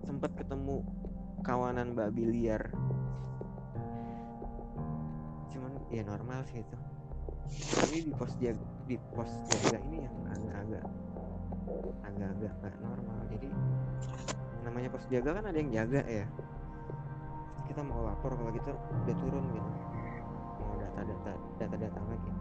sempat 0.09 0.33
ketemu 0.33 0.81
kawanan 1.43 1.95
babi 1.95 2.23
liar. 2.27 2.63
Cuman 5.51 5.73
ya 5.89 6.03
normal 6.03 6.43
sih 6.47 6.61
itu. 6.61 6.77
Ini 7.89 7.99
di 8.05 8.11
pos 8.13 8.31
jaga 8.37 8.61
di 8.85 8.95
pos 9.15 9.31
jaga 9.49 9.77
ini 9.89 10.05
yang 10.05 10.15
agak-agak 10.29 10.85
agak-agak 12.05 12.53
nggak 12.61 12.75
normal. 12.83 13.19
Jadi 13.33 13.49
namanya 14.65 14.89
pos 14.93 15.05
jaga 15.09 15.29
kan 15.39 15.45
ada 15.49 15.57
yang 15.57 15.71
jaga 15.73 16.01
ya. 16.05 16.25
Kita 17.65 17.81
mau 17.85 18.05
lapor 18.05 18.33
kalau 18.37 18.51
gitu 18.53 18.69
udah 18.73 19.15
turun 19.17 19.45
gitu. 19.53 19.71
Mau 20.61 20.75
data-data 20.77 21.31
data-data 21.57 21.99
lagi. 22.05 22.31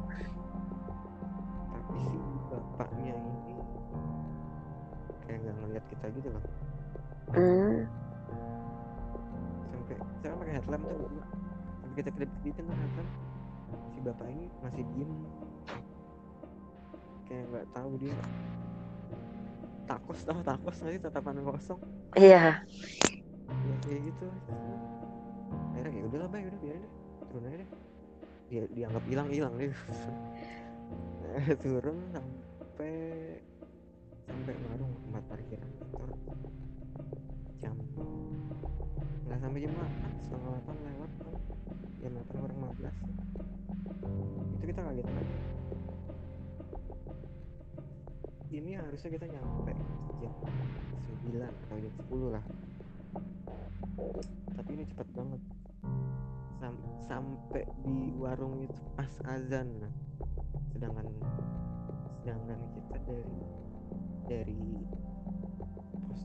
Tapi 1.72 1.96
si 2.04 2.16
bapaknya 2.48 3.12
ini 3.16 3.56
kayak 5.24 5.38
nggak 5.44 5.56
ngeliat 5.60 5.84
kita 5.92 6.06
gitu 6.16 6.28
loh. 6.32 6.44
Hmm. 7.36 7.84
Sampai 9.96 10.20
saya 10.20 10.28
kan 10.28 10.38
pakai 10.44 10.54
headlamp 10.60 10.82
tuh 10.84 10.98
berdua 11.00 11.24
sampai 11.80 11.96
kita 11.96 12.10
kedip 12.12 12.30
keditin 12.40 12.62
tuh 12.68 12.76
headlamp. 12.76 13.10
Si 13.92 13.98
bapak 14.04 14.26
ini 14.28 14.46
masih 14.60 14.84
diem. 14.92 15.12
Kayak 17.28 17.44
nggak 17.48 17.66
tahu 17.72 17.90
dia. 18.00 18.16
Takos 19.88 20.20
tahu 20.28 20.40
takos 20.44 20.76
nggak 20.84 20.92
sih 20.92 21.00
tatapan 21.00 21.40
kosong. 21.44 21.80
Iya. 22.16 22.60
ya 23.48 23.74
kayak 23.84 24.00
gitu. 24.12 24.26
Akhirnya 25.72 25.96
ya 25.96 26.04
udahlah 26.04 26.28
bay 26.28 26.44
udah 26.44 26.60
biarin 26.60 26.80
deh. 26.84 26.92
Turun 27.28 27.48
aja 27.48 27.56
deh. 27.56 27.70
Dia 28.48 28.62
dianggap 28.72 29.04
hilang 29.08 29.28
hilang 29.28 29.54
deh 29.60 29.72
turun 31.64 31.98
sampai 32.16 32.92
sampai 34.24 34.54
warung 34.64 34.92
tempat 35.04 35.24
parkiran 35.28 35.70
jam 37.60 37.74
nggak 39.28 39.38
sampai 39.38 39.60
jam 39.62 39.72
8 39.74 40.24
setengah 40.24 40.50
8 40.64 40.86
lewat 40.88 41.10
kan 41.20 41.34
jam 42.00 42.10
8 42.14 42.42
kurang 42.42 42.58
15 42.78 44.58
itu 44.58 44.64
kita 44.70 44.80
kaget 44.80 45.06
banget 45.06 45.28
ini 48.48 48.80
harusnya 48.80 49.10
kita 49.12 49.26
nyampe 49.28 49.72
jam 50.24 50.32
9 51.28 51.44
atau 51.44 51.76
jam 51.76 51.92
10 52.08 52.34
lah. 52.34 52.44
Tapi 54.56 54.70
ini 54.72 54.84
cepet 54.88 55.08
banget. 55.12 55.42
Sam- 56.58 56.86
sampai 57.06 57.64
di 57.86 58.10
warung 58.18 58.66
itu 58.66 58.74
pas 58.98 59.08
azan 59.30 59.78
nah. 59.78 59.94
sedangkan 60.74 61.06
sedangkan 62.20 62.60
kita 62.74 62.96
dari 63.06 63.38
dari 64.26 64.64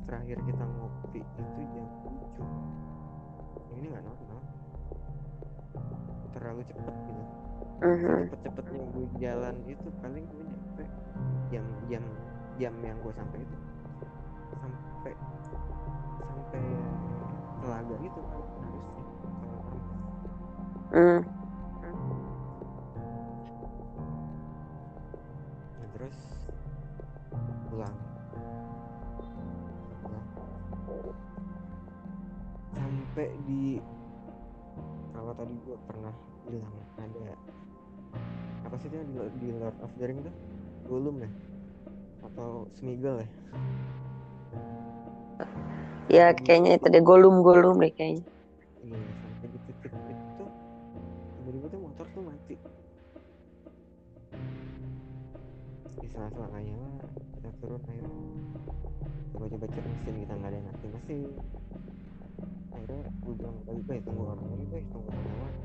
terakhir 0.08 0.38
kita 0.44 0.64
ngopi 0.64 1.20
itu 1.24 1.62
jam 1.74 1.86
7 3.74 3.78
ini 3.80 3.86
nggak 3.92 4.06
normal. 4.06 4.40
Terlalu 6.34 6.62
cepet 6.68 6.96
gitu. 7.08 7.24
Mhm. 7.84 8.32
cepet-cepetnya 8.32 8.84
gue 8.96 9.08
jalan 9.20 9.56
itu 9.68 9.88
paling 10.00 10.24
gue 10.32 10.44
nyampe 10.48 10.84
jam 11.52 11.66
jam 11.92 12.04
jam 12.56 12.74
yang 12.80 12.98
gue 13.04 13.14
sampai 13.16 13.40
itu. 13.44 13.58
Sampai 14.62 15.12
sampai 16.24 16.64
telaga 17.64 17.96
gitu 18.00 18.20
kan 18.24 18.40
harusnya 18.40 18.70
kalau 20.94 21.33
gue 35.74 35.82
pernah 35.90 36.14
bilang 36.46 36.70
ada 37.02 37.34
apa 38.62 38.76
sih 38.78 38.94
dia 38.94 39.02
di, 39.10 39.18
di 39.42 39.50
Lord 39.58 39.74
of 39.82 39.90
the 39.98 40.06
Ring 40.06 40.22
tuh? 40.22 40.30
Gollum 40.86 41.18
ya? 41.26 41.30
Atau 42.30 42.70
Smeagol 42.78 43.26
ya? 43.26 43.30
Ya 46.14 46.26
kayaknya 46.38 46.78
itu 46.78 46.94
deh 46.94 47.02
golum-golum 47.02 47.82
deh 47.82 47.90
kayaknya. 47.90 48.22
iya 48.86 49.02
sampai 49.18 49.50
di 49.50 49.60
titik 49.66 49.90
itu 49.98 50.46
tiba-tiba 51.42 51.68
tuh 51.74 51.80
motor 51.82 52.06
tuh 52.14 52.22
mati. 52.22 52.56
Di 55.98 56.08
sela-sela 56.14 56.54
nggak 56.54 56.64
nyala 56.70 56.88
kita 57.34 57.50
turun 57.58 57.82
akhirnya 57.82 58.14
coba-coba 59.34 59.66
cek 59.74 59.86
mesin 59.90 60.16
kita 60.22 60.34
nggak 60.38 60.50
ada 60.54 60.58
yang 60.62 60.68
ngerti 60.70 60.88
mesin 60.94 61.20
akhirnya 62.74 63.06
gue 63.22 63.34
bilang 63.38 63.58
bayi 63.64 63.82
bayi 63.86 64.02
tunggu 64.02 64.24
orang 64.26 64.48
ini 64.58 64.66
bayi 64.68 64.86
tunggu 64.90 65.08
orang 65.14 65.26
lewat 65.30 65.56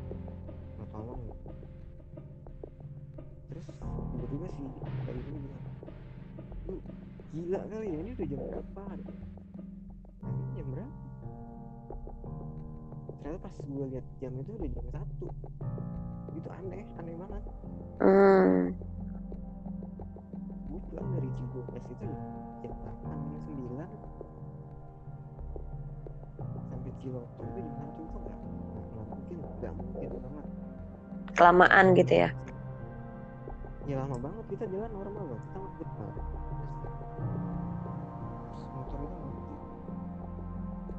mau 0.79 0.87
tolong. 0.92 1.23
Terus 3.49 3.66
tiba-tiba 4.12 4.47
si 4.53 4.64
bayi 5.09 5.21
ini 5.25 5.38
bilang 5.42 5.64
lu 6.68 6.77
gila 7.33 7.61
kali 7.64 7.87
ya 7.88 7.99
ini 8.05 8.11
udah 8.12 8.27
jam 8.29 8.40
berapa? 8.44 8.85
Nah 10.21 10.31
ini 10.33 10.49
jam 10.53 10.66
berapa? 10.68 10.97
Ternyata 13.18 13.38
pas 13.40 13.57
gue 13.57 13.85
lihat 13.88 14.07
jam 14.21 14.33
itu 14.37 14.51
udah 14.53 14.71
jam 14.73 14.87
satu. 14.92 15.27
Itu 16.37 16.49
aneh 16.53 16.85
aneh 17.01 17.14
banget. 17.16 17.44
Hmm. 17.99 18.71
gue 20.68 20.81
pulang 20.92 21.09
dari 21.18 21.31
Cibodas 21.35 21.85
itu 21.90 22.09
jam 22.62 22.73
8 22.79 23.11
jam 23.11 23.40
9 23.42 24.38
Ciloto 26.98 27.42
itu 27.54 27.70
satu 27.78 28.00
itu 28.02 28.18
nggak 28.18 28.38
nggak 28.38 29.06
mungkin 29.06 29.37
nggak 29.62 29.72
mungkin 29.78 30.08
banget 30.18 30.46
Kelamaan 31.38 31.87
gitu 31.94 32.14
ya. 32.26 32.30
ya 33.87 33.94
lama 34.04 34.16
banget 34.18 34.44
kita 34.52 34.64
jalan 34.68 34.90
normal 34.90 35.24
loh. 35.32 35.38
Kita 35.38 35.58
nggak 35.62 35.72
benar 35.78 36.11
motor 38.74 38.98
itu 39.00 39.16
mati 39.22 39.54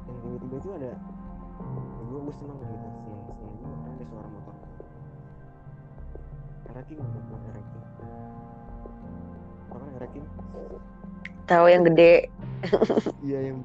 dan 0.08 0.16
tiba-tiba 0.24 0.56
itu 0.56 0.68
ada 0.74 0.86
ya 0.90 0.98
gue 2.10 2.18
gue 2.24 2.34
seneng 2.34 2.56
gitu. 2.58 2.74
Seneng 2.74 3.22
seneng 3.28 3.52
juga 3.60 3.68
karena 3.70 3.92
ada 3.94 4.04
suara 4.08 4.28
motor. 4.32 4.54
Eraking 6.70 6.98
nggak 6.98 7.22
apa 9.70 9.76
kan 9.76 9.90
Eraking 10.00 10.24
Tahu 11.46 11.66
yang 11.66 11.82
gede. 11.82 12.14
iya 13.26 13.38
yang 13.50 13.58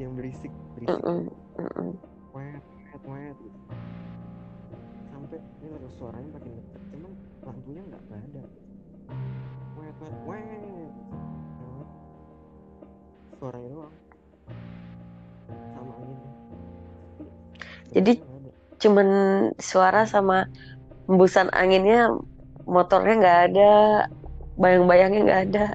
yang 0.00 0.16
berisik 0.16 0.52
berisik. 0.72 0.96
Wet 2.32 2.64
wet 2.64 3.02
wet 3.04 3.36
gitu. 3.36 3.58
Sampai 5.12 5.38
ini 5.60 5.68
lagi 5.68 5.88
suaranya 6.00 6.28
makin 6.32 6.52
dekat 6.56 6.82
cuman 6.96 7.12
lampunya 7.44 7.82
nggak 7.84 8.02
ada. 8.08 8.44
Wet 9.76 9.96
wet 10.00 10.16
wet. 10.24 10.92
Suaranya 13.36 13.68
doang. 13.72 13.96
Sama 15.76 15.92
anginnya 15.96 16.30
Tapi 17.20 17.92
Jadi-. 17.92 18.20
Cuman 18.80 19.08
suara 19.60 20.08
sama 20.08 20.48
hembusan 21.04 21.52
anginnya 21.52 22.16
motornya 22.64 23.14
nggak 23.20 23.40
ada, 23.52 23.72
bayang-bayangnya 24.56 25.20
nggak 25.28 25.42
ada. 25.52 25.66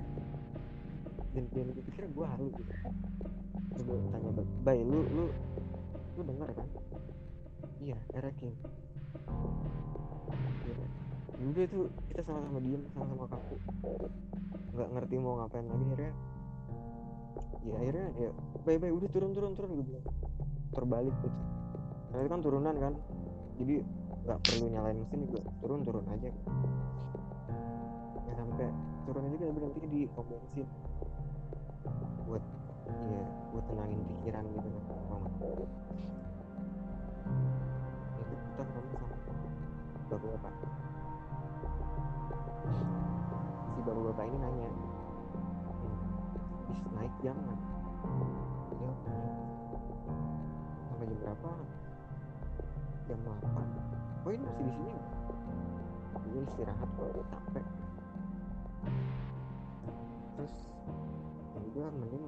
Bay, 4.65 4.81
lu 4.81 5.05
lu 5.13 5.25
lu 6.17 6.21
dengar 6.25 6.49
kan? 6.49 6.67
Iya 7.85 7.97
Eraking 8.17 8.57
ya 10.65 10.75
ya 11.35 11.45
udah 11.51 11.63
itu 11.67 11.79
kita 12.09 12.21
sama-sama 12.23 12.59
diem 12.63 12.81
sama-sama 12.95 13.25
kaku. 13.27 13.55
Nggak 14.75 14.89
ngerti 14.95 15.15
mau 15.19 15.35
ngapain 15.43 15.67
lagi 15.67 15.85
akhirnya. 15.85 16.13
Ya 17.65 17.73
akhirnya 17.81 18.07
ya 18.17 18.29
bay 18.63 18.91
udah 18.91 19.09
turun 19.11 19.31
turun 19.35 19.51
turun 19.53 19.69
gue 19.77 19.85
bilang. 19.85 20.05
Terbalik 20.71 21.15
gitu. 21.21 21.39
Karena 22.11 22.21
itu 22.23 22.31
kan 22.31 22.41
turunan 22.41 22.75
kan? 22.79 22.93
Jadi 23.59 23.75
nggak 24.25 24.39
perlu 24.41 24.65
nyalain 24.71 24.97
mesin 25.03 25.19
juga. 25.27 25.41
Turun 25.59 25.79
turun 25.83 26.05
aja. 26.07 26.31
Ya 28.25 28.33
sampai 28.39 28.67
turun 29.05 29.21
aja 29.27 29.35
kita 29.35 29.51
berhenti 29.51 29.79
di 29.91 30.01
pom 30.15 30.25
bensin. 30.25 30.67
Buat 32.25 32.43
ya 32.85 33.23
buat 33.49 33.65
tenangin 33.65 33.99
pikiran 34.05 34.43
gitu 34.53 34.67
kan 34.69 34.83
nggak- 34.85 35.33
itu 38.15 38.33
kita 38.35 38.63
ketemu 38.65 38.95
sama 38.95 39.47
bapak-bapak 40.09 40.53
si 43.73 43.79
bapak-bapak 43.83 44.25
ini 44.29 44.37
nanya 44.39 44.69
"Hmm, 45.65 45.97
naik 46.95 47.13
jangan 47.21 47.57
dia 48.71 48.91
naik 49.05 49.33
sampai 50.89 51.05
jam 51.09 51.17
berapa? 51.21 51.49
Jam 53.05 53.19
8 53.21 54.25
oh 54.25 54.31
ini 54.33 54.41
masih 54.41 54.63
di 54.65 54.73
sini 54.73 54.93
ini 56.25 56.39
istirahat 56.43 56.89
kok 56.97 57.07
udah 57.15 57.25
capek. 57.31 57.65
Terus 60.35 60.55
ya 61.53 61.59
udah 61.63 61.87
mending 61.95 62.25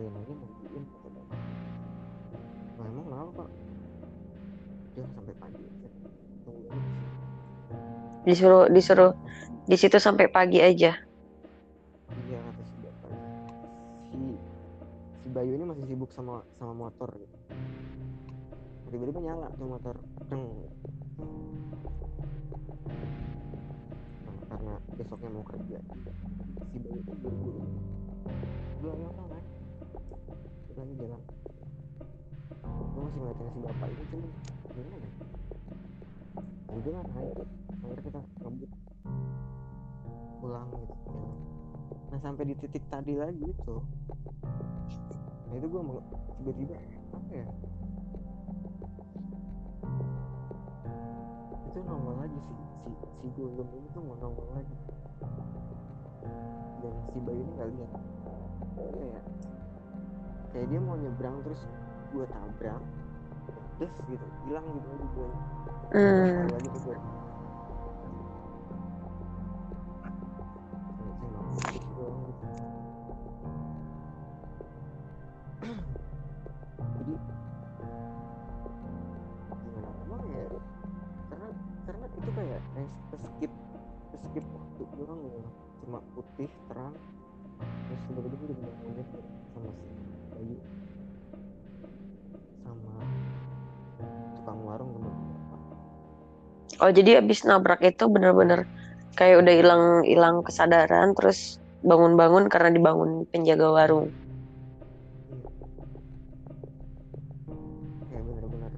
nungguin 0.00 0.84
kata 0.88 1.08
bapak 1.12 1.38
nah 2.80 2.86
emang 2.88 3.04
kenapa 3.04 3.30
pak? 3.44 3.48
Dia 4.92 5.04
sampai 5.12 5.34
pagi 5.40 5.62
aja. 5.64 5.88
Tunggu 6.44 6.68
Disuruh 8.28 8.64
disuruh 8.72 9.12
di 9.68 9.76
situ 9.76 9.96
sampai 10.00 10.28
pagi 10.32 10.60
aja. 10.64 10.96
iya 12.28 12.38
kata 12.40 12.62
si 12.64 12.76
bapak 12.80 13.12
si 14.08 14.20
si 15.20 15.28
Bayu 15.32 15.52
ini 15.56 15.64
masih 15.68 15.84
sibuk 15.88 16.10
sama 16.12 16.44
sama 16.56 16.72
motor 16.72 17.08
gitu 17.16 17.36
tiba-tiba 18.92 19.24
nyala 19.24 19.48
tuh 19.56 19.64
motor. 19.64 19.96
Deng. 20.28 20.44
Nah, 24.28 24.36
karena 24.52 24.74
besoknya 25.00 25.32
mau 25.32 25.44
kerja. 25.48 25.80
Si 26.68 26.76
Bayu 26.76 27.00
itu 27.00 27.12
buru-buru 27.16 27.64
gue 28.82 28.92
apa 30.72 30.80
kan 30.80 30.88
lagi 30.88 31.04
jalan 31.04 31.20
gue 32.64 33.00
masih 33.04 33.18
ngeliatin 33.20 33.48
si 33.52 33.58
bapak 33.60 33.88
itu 33.92 34.02
cuman 34.08 34.30
gimana 34.72 34.96
ya? 34.96 35.10
Ya 36.64 36.72
udah 36.72 36.92
lah 36.96 37.04
akhirnya 37.12 37.96
kita 38.00 38.20
ngebut 38.40 38.70
pulang 40.40 40.68
gitu 40.72 40.96
jalan 41.12 41.36
nah 42.08 42.18
sampai 42.24 42.44
di 42.48 42.54
titik 42.56 42.84
tadi 42.88 43.20
lagi 43.20 43.44
itu 43.44 43.76
nah 45.44 45.54
itu 45.60 45.66
gue 45.68 45.82
tiba-tiba 46.40 46.76
apa 47.12 47.32
ya? 47.36 47.46
Itu 51.68 51.78
nongol 51.84 52.16
lagi 52.16 52.38
si 52.48 52.52
si 52.80 52.90
si 53.20 53.26
gulung 53.36 53.68
ini 53.76 53.88
tuh 53.92 54.00
mau 54.00 54.16
nongol 54.16 54.48
lagi. 54.56 54.76
Dan 56.80 56.94
si 57.12 57.18
bayu 57.20 57.44
ini 57.44 57.52
nggak 57.60 57.68
lihat. 57.76 57.92
Kayak 58.72 59.20
kayak 60.52 60.66
dia 60.68 60.80
mau 60.80 60.94
nyebrang 60.94 61.36
terus 61.42 61.60
gue 62.12 62.24
tabrak 62.28 62.82
terus 63.76 63.92
gitu 64.06 64.26
hilang 64.46 64.66
gitu 64.68 64.88
gue 65.16 65.30
Hmm. 65.92 66.48
lagi 66.48 66.68
tuh 66.72 66.80
gue 66.86 66.96
Oh 96.82 96.90
jadi 96.90 97.22
abis 97.22 97.46
nabrak 97.46 97.78
itu 97.86 98.04
bener-bener 98.10 98.66
kayak 99.14 99.36
udah 99.46 99.54
hilang 99.54 99.82
hilang 100.02 100.36
kesadaran 100.42 101.14
terus 101.14 101.62
bangun-bangun 101.88 102.50
karena 102.50 102.74
dibangun 102.74 103.10
penjaga 103.30 103.70
warung. 103.70 104.10
kayak 108.10 108.22
bener-bener 108.26 108.72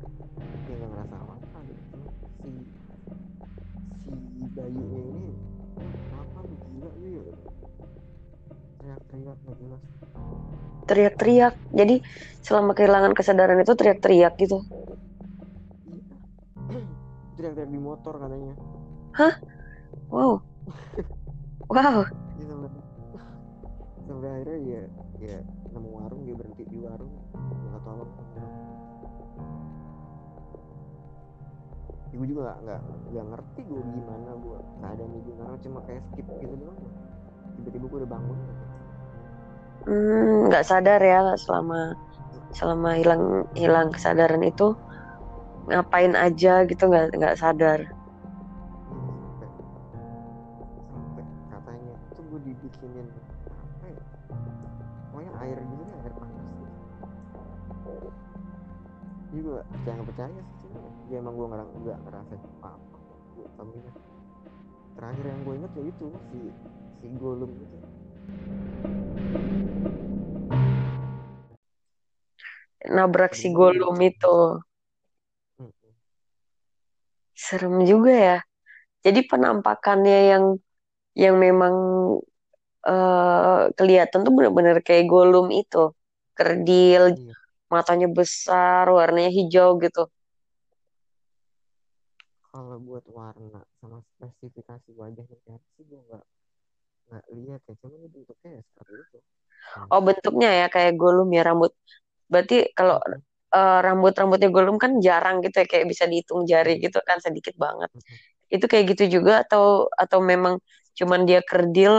dia 0.68 0.74
nggak 0.76 0.90
ngerasa 0.92 1.14
apa-apa 1.16 1.58
gitu 1.64 2.00
si 2.44 2.50
si 4.04 4.12
ini 4.12 5.28
"Eh, 5.80 5.92
kenapa 6.04 6.38
lu 6.44 6.56
gila 6.60 6.90
ya 6.92 7.24
teriak-teriak 8.84 9.38
nggak 9.40 9.56
jelas 9.64 9.82
Teriak-teriak. 10.84 11.54
Jadi 11.72 11.96
selama 12.44 12.76
kehilangan 12.76 13.16
kesadaran 13.16 13.56
itu 13.64 13.72
teriak-teriak 13.72 14.36
gitu. 14.36 14.60
Teriak-teriak 17.36 17.70
di 17.70 17.80
motor 17.80 18.14
katanya. 18.18 18.54
Wow. 20.10 20.40
Wow. 21.64 22.04
dia 22.36 22.44
sampai 22.44 22.70
sampai 24.04 24.28
akhirnya 24.36 24.58
ya 24.62 24.82
ya 25.16 25.38
nemu 25.72 25.88
warung 25.96 26.22
dia 26.28 26.36
berhenti 26.36 26.64
di 26.68 26.78
warung. 26.78 27.10
Minta 27.34 27.80
tolong 27.82 28.10
ibu 32.14 32.24
juga 32.30 32.40
nggak 32.46 32.58
nggak 32.62 32.80
nggak 33.10 33.26
ngerti 33.34 33.60
gue 33.66 33.80
gimana 33.82 34.30
gue 34.38 34.58
keadaan 34.78 35.12
ibu 35.18 35.30
karena 35.34 35.56
cuma 35.66 35.78
kayak 35.82 36.02
skip 36.14 36.26
gitu 36.38 36.54
doang. 36.62 36.78
Tiba-tiba 37.58 37.84
gue 37.90 37.98
udah 38.06 38.10
bangun. 38.10 38.38
Hmm, 39.84 40.34
nggak 40.48 40.64
sadar 40.64 41.00
ya 41.02 41.20
selama 41.34 41.98
selama 42.54 42.90
hilang 42.94 43.50
hilang 43.58 43.90
kesadaran 43.90 44.46
itu 44.46 44.78
ngapain 45.64 46.12
aja 46.12 46.64
gitu 46.68 46.84
nggak 46.88 47.16
nggak 47.16 47.36
sadar. 47.40 47.80
Sampai 49.40 49.48
sampai 50.92 51.24
katanya 51.50 51.94
itu 52.12 52.20
gue 52.28 52.40
dibikinin 52.44 53.06
apa 53.08 53.86
ya 53.88 54.02
pokoknya 55.10 55.32
air 55.40 55.58
gitu 55.58 55.82
air 56.04 56.12
panas 56.20 56.44
gitu 59.32 59.40
gue 59.44 59.58
percaya 59.66 59.94
nggak 59.98 60.08
percaya 60.14 60.40
sih 60.62 60.68
ya 61.10 61.16
emang 61.20 61.34
gue 61.34 61.46
nggak 61.48 61.66
nggak 61.84 61.98
ngerasa 62.06 62.34
apa 62.38 62.68
apa 62.76 62.96
gue 63.34 63.46
tamunya 63.58 63.92
terakhir 64.94 65.24
yang 65.26 65.40
gue 65.42 65.54
inget 65.58 65.72
ya 65.74 65.82
itu 65.90 66.06
si 66.30 66.38
si 67.02 67.06
golem 67.18 67.50
itu 67.50 67.76
Nabrak 72.84 73.32
si 73.32 73.48
Gollum 73.48 73.96
itu. 74.04 74.60
Serem 77.34 77.74
juga 77.90 78.12
ya. 78.28 78.36
Jadi 79.04 79.20
penampakannya 79.30 80.18
yang 80.32 80.44
yang 81.22 81.36
memang 81.46 81.74
eh, 82.88 83.60
kelihatan 83.78 84.20
tuh 84.26 84.32
bener-bener 84.36 84.76
kayak 84.86 85.04
Gollum 85.12 85.46
itu. 85.60 85.78
Kerdil, 86.36 87.02
iya 87.10 87.34
matanya 87.74 88.06
besar, 88.18 88.84
warnanya 88.98 89.30
hijau 89.38 89.68
gitu. 89.84 90.00
kalau 92.50 92.76
buat 92.88 93.04
warna 93.18 93.60
sama 93.80 93.98
spesifikasi 94.14 94.90
wajahnya 95.00 95.36
kayak 95.44 95.62
sih 95.74 95.84
gue 95.90 96.00
nggak 96.08 96.24
nggak 97.08 97.24
lihat 97.38 97.60
ya 97.68 97.74
cuma 97.80 97.94
ini 97.98 98.08
bentuknya 98.14 98.50
ya 98.58 98.62
seperti 98.68 98.94
itu 99.04 99.18
Oh, 99.92 100.00
bentuknya 100.08 100.48
ya 100.60 100.66
kayak 100.74 100.92
Gollum 101.00 101.28
ya 101.36 101.42
rambut. 101.48 101.72
Berarti 102.32 102.54
kalau 102.78 102.96
Eh, 103.54 103.78
rambut-rambutnya 103.86 104.48
Gollum 104.54 104.76
kan 104.82 104.92
jarang 105.06 105.36
gitu 105.44 105.56
ya, 105.62 105.66
kayak 105.70 105.86
bisa 105.92 106.04
dihitung 106.10 106.42
jari 106.50 106.72
gitu 106.84 106.98
kan 107.08 107.18
sedikit 107.26 107.54
banget. 107.64 107.90
mm-mm. 107.94 108.18
Itu 108.54 108.66
kayak 108.70 108.84
gitu 108.96 109.04
juga 109.20 109.32
atau 109.46 109.88
atau 109.94 110.18
memang 110.32 110.54
cuman 110.98 111.20
dia 111.28 111.40
kerdil 111.50 111.94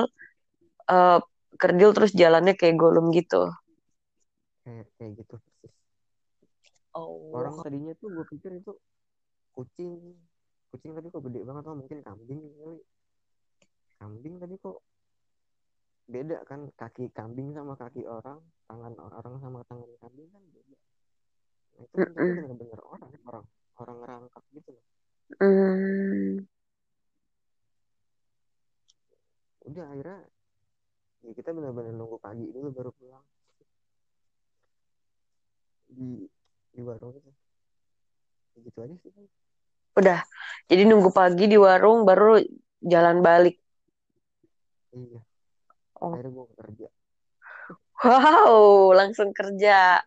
eh, 0.91 1.19
kerdil 1.61 1.89
terus 1.95 2.11
jalannya 2.21 2.53
kayak 2.59 2.75
Gollum 2.81 3.07
gitu. 3.15 3.49
kayak 4.63 4.87
kayak 4.97 5.11
gitu 5.19 5.35
persis 5.43 5.73
Oh. 6.95 7.31
orang 7.37 7.55
tadinya 7.63 7.93
tuh 8.01 8.09
gue 8.15 8.25
pikir 8.33 8.51
itu 8.59 8.71
kucing 9.55 9.91
kucing 10.71 10.91
tapi 10.97 11.07
kok 11.13 11.23
gede 11.27 11.39
banget 11.47 11.63
oh 11.69 11.75
mungkin 11.81 11.99
kambing 12.07 12.41
kali 12.59 12.79
kambing 13.99 14.35
tapi 14.41 14.55
kok 14.63 14.77
beda 16.13 16.37
kan 16.49 16.61
kaki 16.81 17.05
kambing 17.17 17.49
sama 17.57 17.73
kaki 17.81 18.01
orang 18.17 18.39
tangan 18.67 18.93
orang 19.17 19.35
sama 19.43 19.59
tangan 19.69 19.91
kambing 20.01 20.27
kan 20.33 20.43
beda 20.53 20.75
itu 21.83 21.97
tapi 22.15 22.29
Mm-mm. 22.29 22.35
bener-bener 22.37 22.79
orang 22.93 23.11
orang 23.27 23.45
orang 23.81 23.95
ngerangkap 24.01 24.43
gitu 24.55 24.69
loh 24.75 24.85
Hmm. 25.39 26.45
udah 29.67 29.85
akhirnya 29.91 30.17
ya 31.25 31.31
kita 31.37 31.49
bener-bener 31.57 31.93
nunggu 31.97 32.17
pagi 32.25 32.45
dulu 32.55 32.67
baru 32.77 32.91
pulang 32.99 33.25
di 35.95 36.07
di 36.73 36.81
warung 36.87 37.13
itu 37.17 37.31
Ya 38.55 38.59
gitu 38.65 38.77
aja 38.83 38.95
sih 39.03 39.11
kan 39.15 39.25
Udah. 39.99 40.19
Jadi 40.69 40.81
nunggu 40.89 41.09
pagi 41.19 41.43
di 41.51 41.57
warung 41.65 41.97
baru 42.09 42.39
jalan 42.91 43.17
balik. 43.27 43.55
iya 44.97 45.19
Oh. 46.01 46.13
akhirnya 46.13 46.31
gue 46.35 46.45
kerja 46.59 46.87
Wow, 48.03 48.93
langsung 48.97 49.29
kerja. 49.33 50.01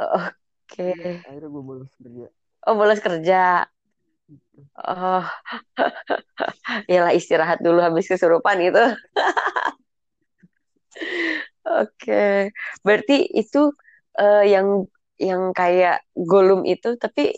Oke. 0.00 0.41
Iya 0.78 1.20
akhirnya 1.26 1.48
gue 1.52 1.64
bolos 1.64 1.92
kerja 2.00 2.26
Oh, 2.62 2.78
bolos 2.78 3.02
kerja. 3.02 3.66
Oh, 4.78 5.26
iyalah 6.90 7.10
istirahat 7.10 7.58
dulu 7.58 7.82
habis 7.82 8.06
kesurupan 8.06 8.62
gitu. 8.62 8.78
Oke, 11.82 12.54
berarti 12.86 13.26
itu 13.34 13.74
eh, 14.14 14.46
yang 14.46 14.86
yang 15.18 15.50
kayak 15.50 16.06
Gollum 16.14 16.62
itu, 16.66 16.94
tapi 17.02 17.34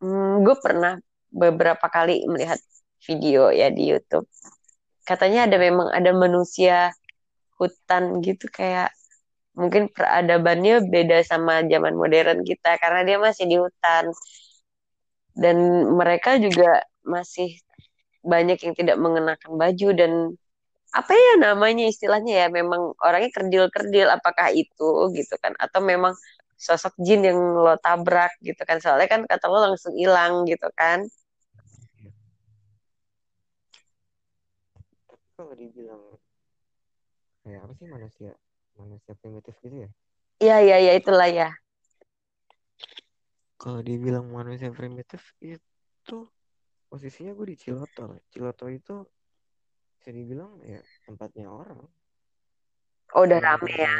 mm, 0.00 0.48
gue 0.48 0.56
pernah 0.64 0.96
beberapa 1.28 1.86
kali 1.92 2.24
melihat 2.24 2.56
video 3.04 3.52
ya 3.52 3.68
di 3.68 3.92
YouTube. 3.92 4.24
Katanya 5.04 5.44
ada 5.44 5.60
memang 5.60 5.92
ada 5.92 6.08
manusia 6.16 6.96
hutan 7.60 8.24
gitu 8.24 8.48
kayak 8.48 8.96
mungkin 9.58 9.90
peradabannya 9.90 10.86
beda 10.86 11.26
sama 11.26 11.66
zaman 11.66 11.98
modern 11.98 12.46
kita 12.46 12.78
karena 12.78 13.02
dia 13.02 13.18
masih 13.18 13.44
di 13.50 13.56
hutan. 13.58 14.14
Dan 15.34 15.56
mereka 15.98 16.38
juga 16.38 16.86
masih 17.02 17.58
banyak 18.22 18.58
yang 18.62 18.74
tidak 18.78 18.96
mengenakan 18.98 19.52
baju 19.58 19.88
dan 19.94 20.12
apa 20.88 21.12
ya 21.12 21.34
namanya 21.42 21.84
istilahnya 21.90 22.34
ya 22.42 22.48
memang 22.48 22.96
orangnya 23.02 23.30
kerdil-kerdil 23.34 24.08
apakah 24.08 24.54
itu 24.54 25.10
gitu 25.14 25.34
kan? 25.42 25.54
Atau 25.58 25.82
memang 25.82 26.14
sosok 26.58 26.94
jin 27.02 27.22
yang 27.26 27.38
lo 27.38 27.74
tabrak 27.82 28.34
gitu 28.42 28.62
kan? 28.62 28.78
Soalnya 28.78 29.10
kan 29.10 29.20
kata 29.26 29.46
lo 29.50 29.58
langsung 29.74 29.94
hilang 29.98 30.46
gitu 30.46 30.70
kan? 30.74 31.06
Kalau 35.38 35.54
dibilang 35.54 36.02
kayak 37.46 37.62
apa 37.62 37.72
sih 37.78 37.86
manusia 37.86 38.32
manusia 38.78 39.12
primitif 39.18 39.58
gitu 39.60 39.84
ya? 39.84 39.90
Iya 40.38 40.56
iya 40.62 40.76
iya 40.78 40.92
itulah 40.94 41.26
ya. 41.26 41.50
Kalau 43.58 43.82
dibilang 43.82 44.30
manusia 44.30 44.70
primitif 44.70 45.34
itu 45.42 46.18
posisinya 46.86 47.34
gue 47.34 47.46
di 47.52 47.56
Ciloto. 47.58 48.14
Ciloto 48.30 48.70
itu 48.70 49.02
bisa 49.98 50.10
dibilang 50.14 50.62
ya 50.62 50.78
tempatnya 51.04 51.50
orang. 51.50 51.82
Oh 53.18 53.26
udah 53.26 53.42
rame 53.42 53.74
ya. 53.74 53.98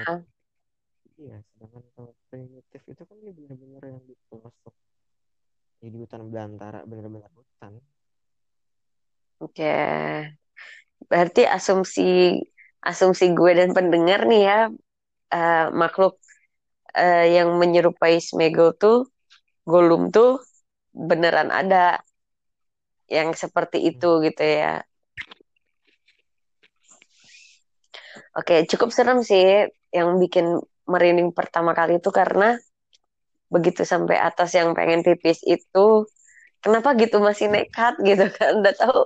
iya 1.18 1.42
sedangkan 1.50 1.82
kalau 1.98 2.14
primitif 2.30 2.78
itu 2.86 3.02
kan 3.02 3.18
dia 3.18 3.34
benar-benar 3.34 3.82
yang 3.90 4.02
di 4.06 4.14
pelosok. 4.30 4.74
Jadi 5.82 5.96
hutan 5.98 6.30
belantara 6.30 6.86
benar-benar 6.86 7.34
hutan. 7.34 7.82
Oke. 9.42 9.74
Berarti 11.10 11.42
asumsi 11.46 12.38
asumsi 12.84 13.32
gue 13.38 13.52
dan 13.58 13.70
pendengar 13.76 14.24
nih 14.30 14.42
ya 14.48 14.58
eh, 15.34 15.66
makhluk 15.74 16.18
eh, 16.96 17.26
yang 17.36 17.56
menyerupai 17.60 18.18
Smeagol 18.22 18.74
tuh 18.78 19.08
Gollum 19.68 20.10
tuh 20.14 20.40
beneran 20.94 21.50
ada 21.54 22.00
yang 23.08 23.28
seperti 23.36 23.78
itu 23.90 24.08
Hmm. 24.08 24.24
gitu 24.26 24.44
ya 24.44 24.84
Oke, 28.38 28.64
cukup 28.70 28.88
serem 28.94 29.20
sih 29.26 29.68
yang 29.92 30.08
bikin 30.22 30.46
merinding 30.88 31.30
pertama 31.36 31.72
kali 31.76 32.00
itu 32.00 32.10
karena 32.14 32.56
begitu 33.54 33.82
sampai 33.92 34.16
atas 34.20 34.50
yang 34.58 34.76
pengen 34.76 35.00
pipis 35.06 35.40
itu, 35.48 35.86
kenapa 36.64 36.94
gitu 37.00 37.18
masih 37.22 37.48
nekat 37.54 37.94
gitu 38.04 38.24
kan? 38.36 38.60
Udah 38.60 38.74
tahu 38.76 38.98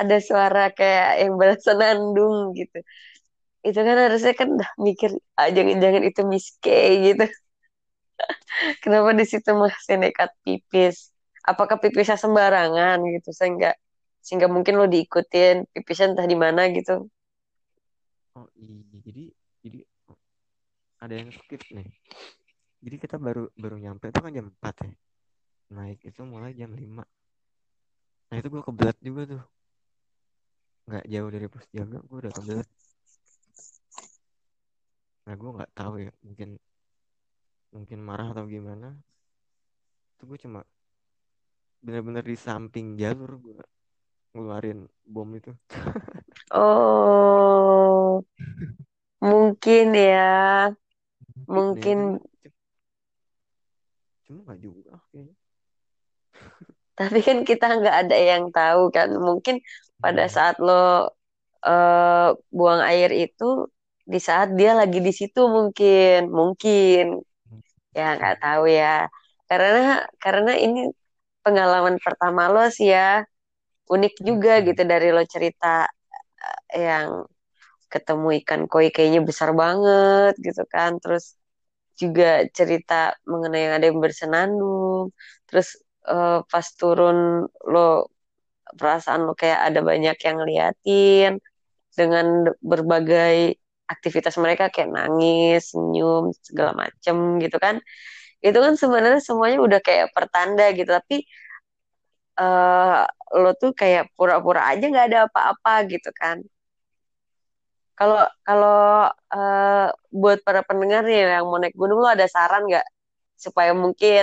ada 0.00 0.16
suara 0.20 0.70
kayak 0.78 1.24
yang 1.26 1.32
balas 1.40 1.60
senandung 1.64 2.52
gitu. 2.58 2.78
Itu 3.66 3.80
kan 3.86 3.96
harusnya 4.04 4.32
kan 4.38 4.48
udah 4.56 4.70
mikir, 4.86 5.10
ah, 5.40 5.48
jangan-jangan 5.56 6.02
itu 6.08 6.20
Miss 6.30 6.46
K 6.62 6.66
gitu. 7.06 7.24
Kenapa 8.82 9.10
di 9.18 9.24
situ 9.26 9.50
masih 9.62 9.96
nekat 10.02 10.30
pipis? 10.44 11.10
Apakah 11.50 11.76
pipisnya 11.82 12.16
sembarangan 12.18 12.98
gitu 13.14 13.30
sehingga 13.34 13.74
sehingga 14.26 14.50
mungkin 14.50 14.74
lo 14.80 14.86
diikutin 14.90 15.70
pipisnya 15.74 16.06
entah 16.14 16.26
di 16.26 16.34
mana 16.34 16.66
gitu. 16.74 17.06
oh 18.36 18.48
iya 18.60 18.76
jadi 19.00 19.24
jadi 19.64 19.78
ada 21.00 21.14
yang 21.16 21.30
skip 21.32 21.62
nih 21.72 21.88
jadi 22.84 22.96
kita 23.00 23.16
baru 23.16 23.48
baru 23.56 23.76
nyampe 23.80 24.12
itu 24.12 24.20
kan 24.20 24.32
jam 24.36 24.46
4 24.52 24.74
ya 24.84 24.92
naik 25.72 26.00
itu 26.04 26.20
mulai 26.22 26.52
jam 26.52 26.70
5 26.76 27.04
nah 28.28 28.36
itu 28.36 28.48
gue 28.52 28.62
kebelet 28.66 28.96
juga 29.00 29.22
tuh 29.32 29.42
nggak 30.86 31.04
jauh 31.12 31.30
dari 31.34 31.46
pos 31.50 31.66
jaga 31.74 31.98
gue 32.04 32.16
udah 32.22 32.32
kebelet 32.36 32.68
nah 35.26 35.34
gue 35.40 35.50
nggak 35.56 35.72
tahu 35.78 35.94
ya 36.06 36.10
mungkin 36.26 36.48
mungkin 37.74 37.98
marah 38.08 38.28
atau 38.34 38.44
gimana 38.54 38.88
itu 40.16 40.22
gue 40.28 40.38
cuma 40.44 40.60
bener-bener 41.84 42.24
di 42.30 42.36
samping 42.46 42.86
jalur 43.00 43.30
gue 43.44 43.56
ngeluarin 44.34 44.80
bom 45.14 45.30
itu 45.38 45.52
Oh, 46.52 48.24
mungkin 49.24 49.84
ya. 49.94 50.16
mungkin 51.46 51.98
ya 51.98 52.06
Mungkin, 52.06 52.20
cuma 54.24 54.40
nggak 54.44 54.60
juga 54.64 54.92
kayaknya 55.10 55.34
tapi 56.98 57.18
kan 57.28 57.38
kita 57.48 57.64
nggak 57.78 57.96
ada 58.02 58.16
yang 58.30 58.44
tahu 58.56 58.80
kan. 58.96 59.08
Mungkin 59.26 59.56
pada 60.02 60.22
Iya. 60.22 60.34
saat 60.36 60.54
lo 60.66 60.72
eh, 61.66 62.28
buang 62.56 62.82
air 62.90 63.10
itu, 63.24 63.44
di 64.12 64.18
saat 64.28 64.48
dia 64.58 64.72
lagi 64.80 64.98
di 65.06 65.12
situ 65.20 65.40
mungkin, 65.56 66.18
mungkin 66.38 67.02
ya 67.98 68.04
nggak 68.18 68.36
mungkin 68.36 68.44
tahu 68.44 68.64
ya. 68.80 68.86
Karena 69.48 70.04
karena 70.24 70.52
ini 70.64 70.78
pengalaman 71.44 71.96
pertama 72.04 72.42
lo 72.54 72.60
sih 72.76 72.88
ya, 72.96 73.24
unik 73.94 74.14
juga 74.28 74.50
Iya. 74.58 74.66
gitu 74.68 74.82
dari 74.92 75.06
lo 75.16 75.22
cerita 75.34 75.66
eh, 76.76 76.82
yang 76.88 77.08
ketemu 77.92 78.28
ikan 78.42 78.62
koi 78.72 78.88
kayaknya 78.94 79.20
besar 79.28 79.50
banget 79.62 80.32
gitu 80.46 80.62
kan. 80.74 80.92
Terus 81.02 81.24
juga 82.02 82.24
cerita 82.58 82.94
mengenai 83.30 83.62
yang 83.66 83.74
ada 83.78 83.86
yang 83.90 84.00
bersenandung. 84.06 85.02
Terus 85.48 85.68
eh, 86.10 86.38
pas 86.52 86.66
turun 86.80 87.18
lo 87.72 87.80
perasaan 88.78 89.20
lo 89.28 89.32
kayak 89.40 89.60
ada 89.72 89.80
banyak 89.90 90.16
yang 90.26 90.36
ngeliatin 90.40 91.32
dengan 91.98 92.26
berbagai 92.70 93.56
aktivitas 93.92 94.34
mereka 94.40 94.68
kayak 94.74 94.90
nangis, 94.92 95.72
senyum, 95.72 96.30
segala 96.46 96.72
macem 96.76 97.16
gitu 97.42 97.56
kan. 97.60 97.76
Itu 98.44 98.58
kan 98.64 98.74
sebenarnya 98.78 99.20
semuanya 99.24 99.58
udah 99.66 99.80
kayak 99.84 100.12
pertanda 100.16 100.64
gitu. 100.76 100.90
Tapi 100.90 101.24
eh, 102.40 103.00
lo 103.42 103.48
tuh 103.60 103.70
kayak 103.80 104.04
pura-pura 104.16 104.60
aja 104.70 104.84
nggak 104.90 105.06
ada 105.08 105.18
apa-apa 105.28 105.72
gitu 105.92 106.10
kan. 106.20 106.36
Kalau 107.98 108.16
kalau 108.46 109.08
eh, 109.34 109.86
buat 110.20 110.38
para 110.46 110.60
pendengar 110.68 111.02
nih 111.08 111.18
yang 111.40 111.44
mau 111.48 111.58
naik 111.60 111.74
gunung 111.80 111.98
lo 112.04 112.08
ada 112.12 112.26
saran 112.28 112.62
nggak 112.68 112.86
supaya 113.44 113.72
mungkin 113.76 114.22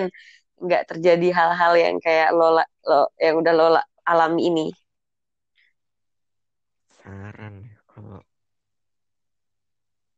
nggak 0.63 0.83
terjadi 0.89 1.27
hal-hal 1.37 1.73
yang 1.83 1.95
kayak 2.05 2.29
lo, 2.37 2.45
lo 2.89 2.99
yang 3.23 3.35
udah 3.41 3.53
lo 3.59 3.65
la- 3.77 3.89
alami 4.11 4.41
ini. 4.49 4.65
saran 6.95 7.62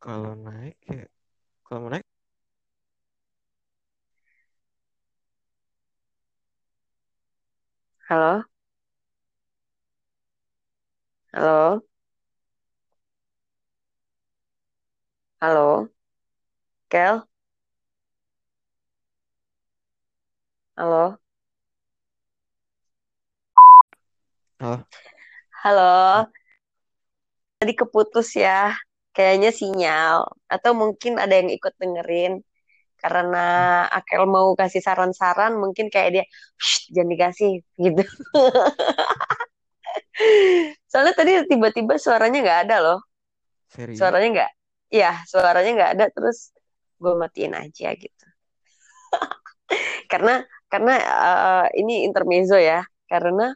kalau 0.06 0.32
naik 0.46 0.76
ya 0.90 1.04
kalau 1.66 1.80
mau 1.84 1.92
naik? 1.94 2.06
Halo, 8.08 8.46
halo, 11.34 11.86
halo, 15.40 15.92
Kel, 16.90 17.28
halo, 20.76 21.20
oh 24.62 24.80
halo. 25.64 26.28
Tadi 27.60 27.74
keputus 27.80 28.30
ya, 28.44 28.76
kayaknya 29.16 29.50
sinyal. 29.56 30.28
Atau 30.52 30.76
mungkin 30.76 31.18
ada 31.24 31.40
yang 31.40 31.48
ikut 31.50 31.74
dengerin 31.80 32.44
karena 33.00 33.86
Akel 33.94 34.26
mau 34.26 34.58
kasih 34.58 34.82
saran-saran, 34.82 35.54
mungkin 35.62 35.94
kayak 35.94 36.10
dia, 36.16 36.26
"Shh, 36.58 36.90
jangan 36.90 37.10
dikasih 37.14 37.52
gitu. 37.78 38.04
Soalnya 40.90 41.14
tadi 41.14 41.32
tiba-tiba 41.46 42.02
suaranya 42.02 42.40
nggak 42.42 42.60
ada 42.68 42.78
loh, 42.82 43.00
serius 43.70 44.00
suaranya 44.00 44.30
nggak, 44.32 44.52
iya 44.96 45.12
suaranya 45.30 45.72
nggak 45.78 45.92
ada, 46.00 46.06
terus 46.10 46.56
gue 46.98 47.14
matiin 47.14 47.54
aja 47.54 47.94
gitu. 47.94 48.26
Karena 50.12 50.42
karena 50.72 50.94
eh, 50.98 51.66
ini 51.84 52.08
intermezzo 52.08 52.58
ya, 52.58 52.82
karena 53.06 53.54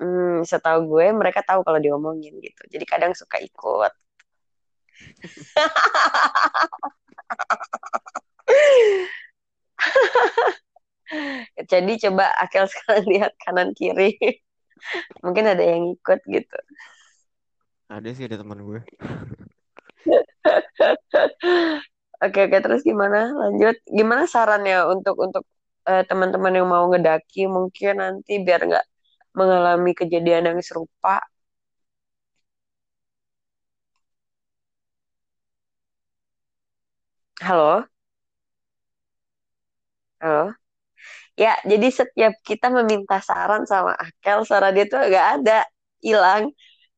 hmm, 0.00 0.42
setahu 0.42 0.90
gue 0.90 1.06
mereka 1.14 1.44
tahu 1.46 1.62
kalau 1.62 1.78
diomongin 1.78 2.34
gitu, 2.42 2.62
jadi 2.72 2.84
kadang 2.88 3.12
suka 3.14 3.38
ikut. 3.38 3.92
Jadi 11.70 11.92
coba 12.08 12.24
Akel 12.40 12.64
sekarang 12.66 13.04
lihat 13.12 13.32
kanan 13.44 13.70
kiri. 13.76 14.16
Mungkin 15.24 15.44
ada 15.48 15.64
yang 15.64 15.96
ikut 15.96 16.20
gitu. 16.28 16.58
ada 17.88 18.08
sih 18.16 18.24
ada 18.26 18.40
teman 18.40 18.64
gue 18.64 18.80
Oke, 22.24 22.48
oke. 22.48 22.58
Terus 22.64 22.80
gimana? 22.84 23.28
Lanjut. 23.32 23.76
Gimana 23.84 24.24
sarannya 24.24 24.88
untuk 24.88 25.16
untuk 25.20 25.44
eh, 25.88 26.04
teman-teman 26.08 26.52
yang 26.56 26.68
mau 26.68 26.84
ngedaki 26.88 27.44
mungkin 27.50 28.00
nanti 28.00 28.40
biar 28.40 28.64
nggak 28.64 28.86
mengalami 29.36 29.92
kejadian 29.92 30.48
yang 30.48 30.58
serupa? 30.64 31.20
Halo? 37.40 37.86
Halo? 40.20 40.54
Ya, 41.42 41.58
jadi 41.70 41.86
setiap 41.90 42.32
kita 42.48 42.66
meminta 42.70 43.18
saran 43.18 43.62
sama 43.66 43.92
Akel, 43.98 44.38
suara 44.48 44.68
dia 44.74 44.84
tuh 44.92 45.00
agak 45.06 45.24
ada, 45.40 45.58
hilang. 46.06 46.42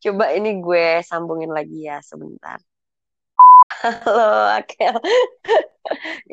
Coba 0.03 0.25
ini 0.37 0.49
gue 0.65 1.01
sambungin 1.09 1.51
lagi 1.57 1.89
ya 1.89 1.97
sebentar. 2.05 2.61
Halo, 3.83 4.21
Akel. 4.59 4.95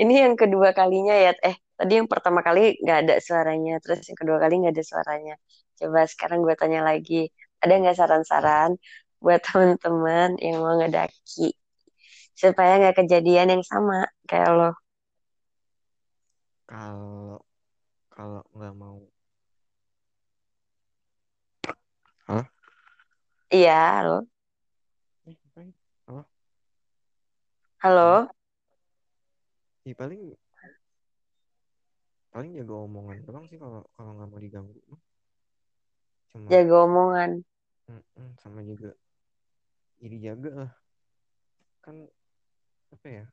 Ini 0.02 0.14
yang 0.28 0.36
kedua 0.42 0.70
kalinya 0.80 1.14
ya. 1.26 1.32
Eh, 1.48 1.56
tadi 1.78 1.92
yang 2.00 2.10
pertama 2.12 2.40
kali 2.48 2.78
nggak 2.82 2.98
ada 3.06 3.16
suaranya, 3.28 3.72
terus 3.84 4.00
yang 4.10 4.18
kedua 4.22 4.38
kali 4.44 4.54
nggak 4.62 4.74
ada 4.76 4.86
suaranya. 4.92 5.34
Coba 5.80 6.00
sekarang 6.12 6.40
gue 6.46 6.56
tanya 6.62 6.80
lagi, 6.90 7.16
ada 7.64 7.74
nggak 7.82 7.96
saran-saran 8.00 8.72
buat 9.24 9.40
teman-teman 9.48 10.30
yang 10.44 10.58
mau 10.64 10.76
ngedaki 10.80 11.56
supaya 12.42 12.72
nggak 12.80 12.98
kejadian 13.06 13.48
yang 13.54 13.64
sama 13.66 14.08
kayak 14.30 14.52
lo? 14.58 14.70
Kalau 16.70 17.38
kalau 18.14 18.42
nggak 18.56 18.74
mau, 18.82 19.00
halo? 22.28 22.44
Iya, 23.54 24.02
lo. 24.06 24.28
Eh? 25.26 25.36
Halo? 26.08 26.26
Halo? 27.84 28.28
Ih, 29.86 29.96
paling 30.00 30.22
paling 32.34 32.52
jaga 32.58 32.74
omongan 32.86 33.18
doang 33.26 33.46
sih 33.50 33.58
kalau 33.64 33.82
kalau 33.96 34.12
nggak 34.16 34.28
mau 34.32 34.40
diganggu. 34.46 34.80
Cuma 36.32 36.52
jaga 36.52 36.76
omongan. 36.86 37.32
mm-mm, 37.90 38.30
sama 38.42 38.60
juga 38.66 38.92
jadi 40.02 40.18
jaga 40.32 40.52
lah. 40.68 40.72
Kan 41.84 41.96
apa 42.94 43.08
ya? 43.10 43.26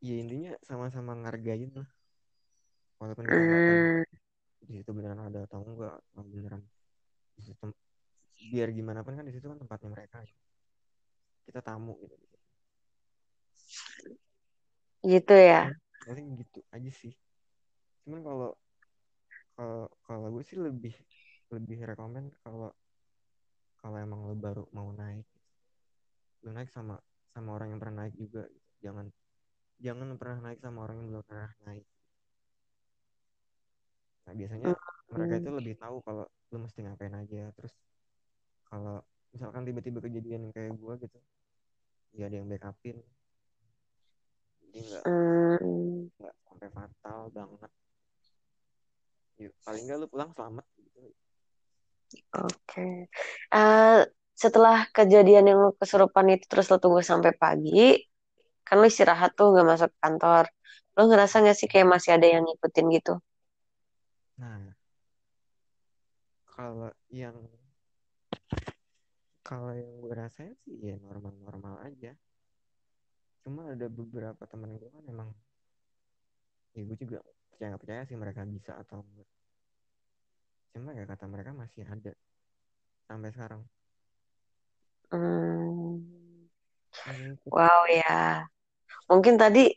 Ya 0.00 0.14
intinya 0.22 0.52
sama-sama 0.68 1.12
ngargain 1.20 1.70
lah. 1.76 1.88
Walaupun 3.00 3.26
kita 3.28 3.40
Hmm, 3.40 4.04
di 4.68 4.72
situ 4.80 4.90
beneran 4.92 5.20
ada 5.28 5.44
atau 5.48 5.64
enggak, 5.64 5.96
beneran 6.12 6.62
di 7.36 7.42
situ 7.48 7.64
biar 8.52 8.68
gimana 8.72 9.00
pun 9.04 9.16
kan 9.16 9.24
di 9.28 9.32
situ 9.32 9.46
kan 9.48 9.58
tempatnya 9.60 9.88
mereka. 9.92 10.18
Kita 11.46 11.60
tamu 11.64 11.96
gitu. 12.04 12.16
gitu 15.04 15.34
ya. 15.34 15.72
Paling, 16.04 16.26
gitu 16.40 16.60
aja 16.72 16.90
sih. 16.92 17.12
Cuman 18.04 18.20
kalau 18.24 18.50
kalau 19.56 19.84
kalau 20.08 20.28
gue 20.32 20.44
sih 20.44 20.56
lebih 20.56 20.94
lebih 21.52 21.84
rekomen 21.84 22.32
kalau 22.40 22.72
kalau 23.80 23.96
emang 23.96 24.20
lo 24.28 24.36
baru 24.36 24.64
mau 24.76 24.92
naik, 24.92 25.24
lo 26.44 26.50
naik 26.56 26.70
sama 26.76 26.94
sama 27.34 27.50
orang 27.56 27.68
yang 27.72 27.80
pernah 27.82 27.96
naik 28.06 28.14
juga. 28.18 28.42
gitu. 28.54 28.68
Jangan 28.84 29.06
jangan 29.84 30.08
pernah 30.20 30.38
naik 30.50 30.60
sama 30.64 30.78
orang 30.84 30.96
yang 31.00 31.08
belum 31.12 31.24
pernah 31.28 31.50
naik. 31.66 31.84
Nah 34.24 34.34
biasanya 34.40 34.70
mereka 35.12 35.34
itu 35.40 35.48
Hmm, 35.48 35.58
lebih 35.58 35.74
tahu 35.82 35.96
kalau 36.06 36.24
lo 36.52 36.56
mesti 36.64 36.78
ngapain 36.84 37.14
aja. 37.22 37.42
Terus 37.56 37.74
kalau 38.70 38.96
misalkan 39.34 39.62
tiba-tiba 39.68 39.98
kejadian 40.06 40.40
yang 40.48 40.54
kayak 40.56 40.74
gue 40.82 40.94
gitu, 41.04 41.18
ya 42.18 42.24
ada 42.28 42.36
yang 42.40 42.48
backupin. 42.50 42.98
Jadi 44.62 44.78
nggak 44.88 45.04
hmm, 45.04 46.10
nggak 46.18 46.34
sampai 46.46 46.68
fatal 46.76 47.20
banget. 47.36 47.70
Yuk, 49.42 49.54
paling 49.66 49.82
nggak 49.86 49.98
lo 50.00 50.06
pulang 50.12 50.30
selamat 50.36 50.66
gitu. 50.78 51.00
oke. 52.34 52.86
Eh, 53.52 54.00
setelah 54.42 54.76
kejadian 54.96 55.44
yang 55.50 55.58
lo 55.64 55.70
kesurupan 55.80 56.26
itu 56.34 56.44
terus 56.50 56.66
lo 56.72 56.76
tunggu 56.82 57.00
sampai 57.10 57.32
pagi, 57.42 57.80
kan 58.66 58.76
lo 58.80 58.86
istirahat 58.92 59.30
tuh 59.38 59.46
nggak 59.52 59.66
masuk 59.72 59.90
kantor. 60.02 60.44
Lo 60.96 61.00
ngerasa 61.08 61.34
nggak 61.42 61.56
sih 61.60 61.68
kayak 61.72 61.88
masih 61.94 62.10
ada 62.16 62.26
yang 62.34 62.42
ngikutin 62.46 62.86
gitu? 62.96 63.12
Nah, 64.40 64.72
kalau 66.54 66.90
yang 67.12 67.36
kalau 69.48 69.72
yang 69.80 69.90
gue 70.02 70.14
rasain 70.22 70.54
sih 70.64 70.76
ya 70.88 70.96
normal-normal 71.06 71.74
aja. 71.88 72.12
Cuma 73.42 73.62
ada 73.72 73.86
beberapa 73.88 74.42
temen 74.52 74.70
gue 74.80 74.88
kan 74.96 75.04
emang, 75.12 75.30
ya 76.76 76.80
gue 76.88 76.96
juga 77.04 77.18
percaya 77.50 77.68
nggak 77.72 77.82
percaya 77.82 78.02
sih 78.08 78.16
mereka 78.22 78.42
bisa 78.54 78.72
atau 78.82 78.98
enggak. 79.04 79.28
Cuma 80.72 80.90
ya 80.98 81.04
kata 81.10 81.24
mereka 81.32 81.50
masih 81.60 81.82
ada 81.94 82.12
sampai 83.08 83.30
sekarang. 83.34 83.62
Hmm, 85.10 86.06
wow 87.50 87.82
ya. 87.90 88.46
Mungkin 89.10 89.34
tadi 89.42 89.74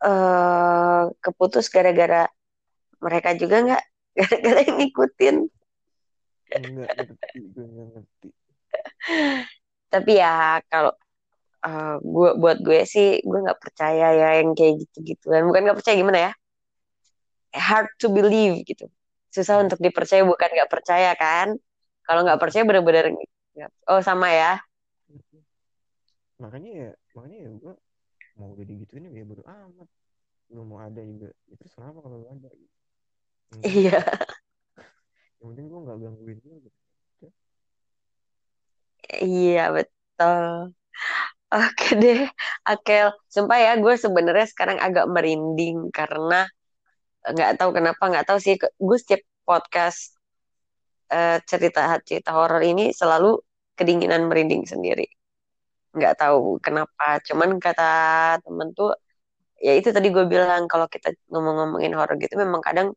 eh 0.00 1.02
keputus 1.20 1.68
gara-gara 1.68 2.24
mereka 3.04 3.36
juga 3.36 3.56
nggak 3.64 3.82
gara-gara 4.18 4.60
yang 4.64 4.76
ngikutin. 4.80 5.36
Enggak 6.50 6.88
ngerti, 6.96 7.38
gue 7.54 7.64
enggak 7.64 7.86
ngerti. 7.94 8.28
Tapi 9.92 10.12
ya 10.16 10.58
kalau 10.72 10.92
eh, 11.66 11.96
gue 12.00 12.30
buat 12.40 12.58
gue 12.64 12.80
sih 12.88 13.20
gue 13.20 13.38
nggak 13.44 13.60
percaya 13.60 14.06
ya 14.16 14.28
yang 14.40 14.56
kayak 14.56 14.80
gitu-gituan. 14.86 15.44
Bukan 15.48 15.60
nggak 15.68 15.78
percaya 15.78 15.96
gimana 16.00 16.18
ya? 16.30 16.32
Hard 17.52 17.90
to 18.00 18.08
believe 18.08 18.62
gitu. 18.64 18.86
Susah 19.30 19.62
untuk 19.62 19.78
dipercaya 19.82 20.22
bukan 20.24 20.48
nggak 20.48 20.70
percaya 20.70 21.12
kan? 21.18 21.54
Kalau 22.06 22.24
nggak 22.24 22.40
percaya 22.40 22.64
bener-bener 22.64 23.14
oh 23.90 24.00
sama 24.00 24.32
ya. 24.32 24.58
Makanya 26.40 26.70
ya, 26.72 26.90
makanya 27.14 27.38
ya 27.44 27.50
gue 27.52 27.72
mau 28.38 28.48
udah 28.54 28.64
digituin 28.64 29.10
ya 29.12 29.24
bodo 29.28 29.44
amat. 29.44 29.88
Lu 30.54 30.62
mau 30.66 30.80
ada 30.80 31.00
juga. 31.04 31.28
Ya, 31.48 31.54
terus 31.60 31.72
kenapa 31.76 31.98
kalau 32.04 32.16
lu 32.24 32.28
ada? 32.32 32.48
Penting, 33.50 33.66
Iya, 33.66 33.98
yang 35.40 35.48
penting 35.52 35.66
gue 35.68 35.80
nggak 35.84 35.98
gangguin 36.00 36.38
lu 36.46 36.56
gitu. 36.64 36.78
iya 39.24 39.60
betul. 39.76 40.72
Oke 41.50 41.88
deh, 42.02 42.20
Akel. 42.62 43.10
Sumpah 43.26 43.58
ya, 43.58 43.72
gue 43.82 43.94
sebenarnya 43.98 44.46
sekarang 44.52 44.78
agak 44.78 45.06
merinding 45.10 45.90
karena 45.90 46.46
nggak 47.26 47.58
tahu 47.58 47.70
kenapa, 47.74 48.02
nggak 48.10 48.26
tahu 48.28 48.38
sih. 48.38 48.54
Gue 48.78 48.98
setiap 49.02 49.22
podcast 49.42 50.14
eh, 51.10 51.38
cerita 51.50 51.98
cerita 52.06 52.30
horor 52.38 52.62
ini 52.62 52.94
selalu 52.94 53.34
kedinginan 53.80 54.28
merinding 54.28 54.64
sendiri. 54.68 55.06
Nggak 55.96 56.14
tahu 56.22 56.60
kenapa. 56.66 57.18
Cuman 57.28 57.50
kata 57.64 57.84
temen 58.44 58.68
tuh, 58.78 58.90
ya 59.66 59.72
itu 59.80 59.88
tadi 59.96 60.08
gue 60.14 60.24
bilang 60.28 60.62
kalau 60.72 60.86
kita 60.94 61.08
ngomong-ngomongin 61.32 61.92
horor 61.98 62.16
gitu, 62.22 62.34
memang 62.44 62.62
kadang 62.68 62.88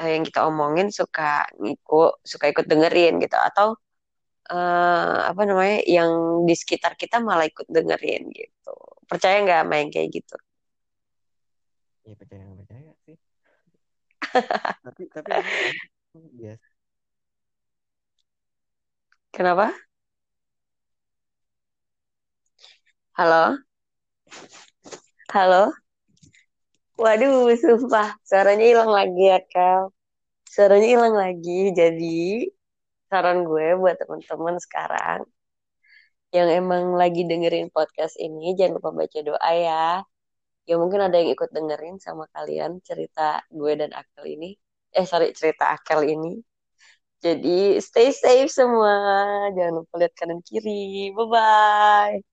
eh, 0.00 0.10
yang 0.16 0.24
kita 0.28 0.40
omongin 0.50 0.88
suka 0.94 1.46
ngikut, 1.62 2.12
suka 2.32 2.46
ikut 2.52 2.66
dengerin 2.70 3.14
gitu, 3.24 3.36
atau 3.48 3.76
eh, 4.52 5.16
apa 5.30 5.42
namanya, 5.48 5.78
yang 5.96 6.10
di 6.48 6.54
sekitar 6.58 6.92
kita 7.02 7.16
malah 7.28 7.46
ikut 7.52 7.66
dengerin 7.76 8.22
gitu. 8.34 8.74
Percaya 9.10 9.36
nggak 9.44 9.60
sama 9.64 9.74
yang 9.82 9.90
kayak 9.94 10.10
gitu? 10.16 10.36
Ya 12.08 12.14
percaya 12.16 12.42
nggak 12.48 12.58
percaya 12.64 12.92
sih. 13.06 13.16
Tapi 14.84 15.02
tapi 15.12 15.30
biasa 16.40 16.66
Kenapa? 19.32 19.87
Halo? 23.18 23.58
Halo? 25.34 25.74
Waduh, 27.02 27.50
sumpah. 27.62 28.08
Suaranya 28.28 28.64
hilang 28.70 28.90
lagi 28.98 29.22
ya, 29.30 29.38
Kak. 29.52 29.90
Suaranya 30.54 30.86
hilang 30.94 31.14
lagi. 31.22 31.74
Jadi, 31.80 32.46
saran 33.10 33.38
gue 33.48 33.66
buat 33.82 33.96
teman-teman 34.00 34.56
sekarang 34.62 35.20
yang 36.36 36.48
emang 36.60 36.84
lagi 37.00 37.26
dengerin 37.30 37.68
podcast 37.74 38.14
ini, 38.22 38.54
jangan 38.58 38.78
lupa 38.78 38.90
baca 39.00 39.18
doa 39.28 39.50
ya. 39.66 39.82
Ya 40.68 40.74
mungkin 40.78 41.00
ada 41.02 41.16
yang 41.20 41.30
ikut 41.34 41.50
dengerin 41.56 41.96
sama 41.98 42.24
kalian 42.34 42.78
cerita 42.86 43.42
gue 43.50 43.72
dan 43.80 43.90
Akel 43.98 44.24
ini. 44.38 44.54
Eh, 44.94 45.06
sorry, 45.10 45.34
cerita 45.34 45.64
Akel 45.74 46.00
ini. 46.14 46.38
Jadi, 47.24 47.82
stay 47.82 48.14
safe 48.14 48.50
semua. 48.58 48.94
Jangan 49.56 49.74
lupa 49.82 49.94
lihat 50.00 50.14
kanan 50.14 50.40
kiri. 50.46 51.10
Bye-bye. 51.18 52.27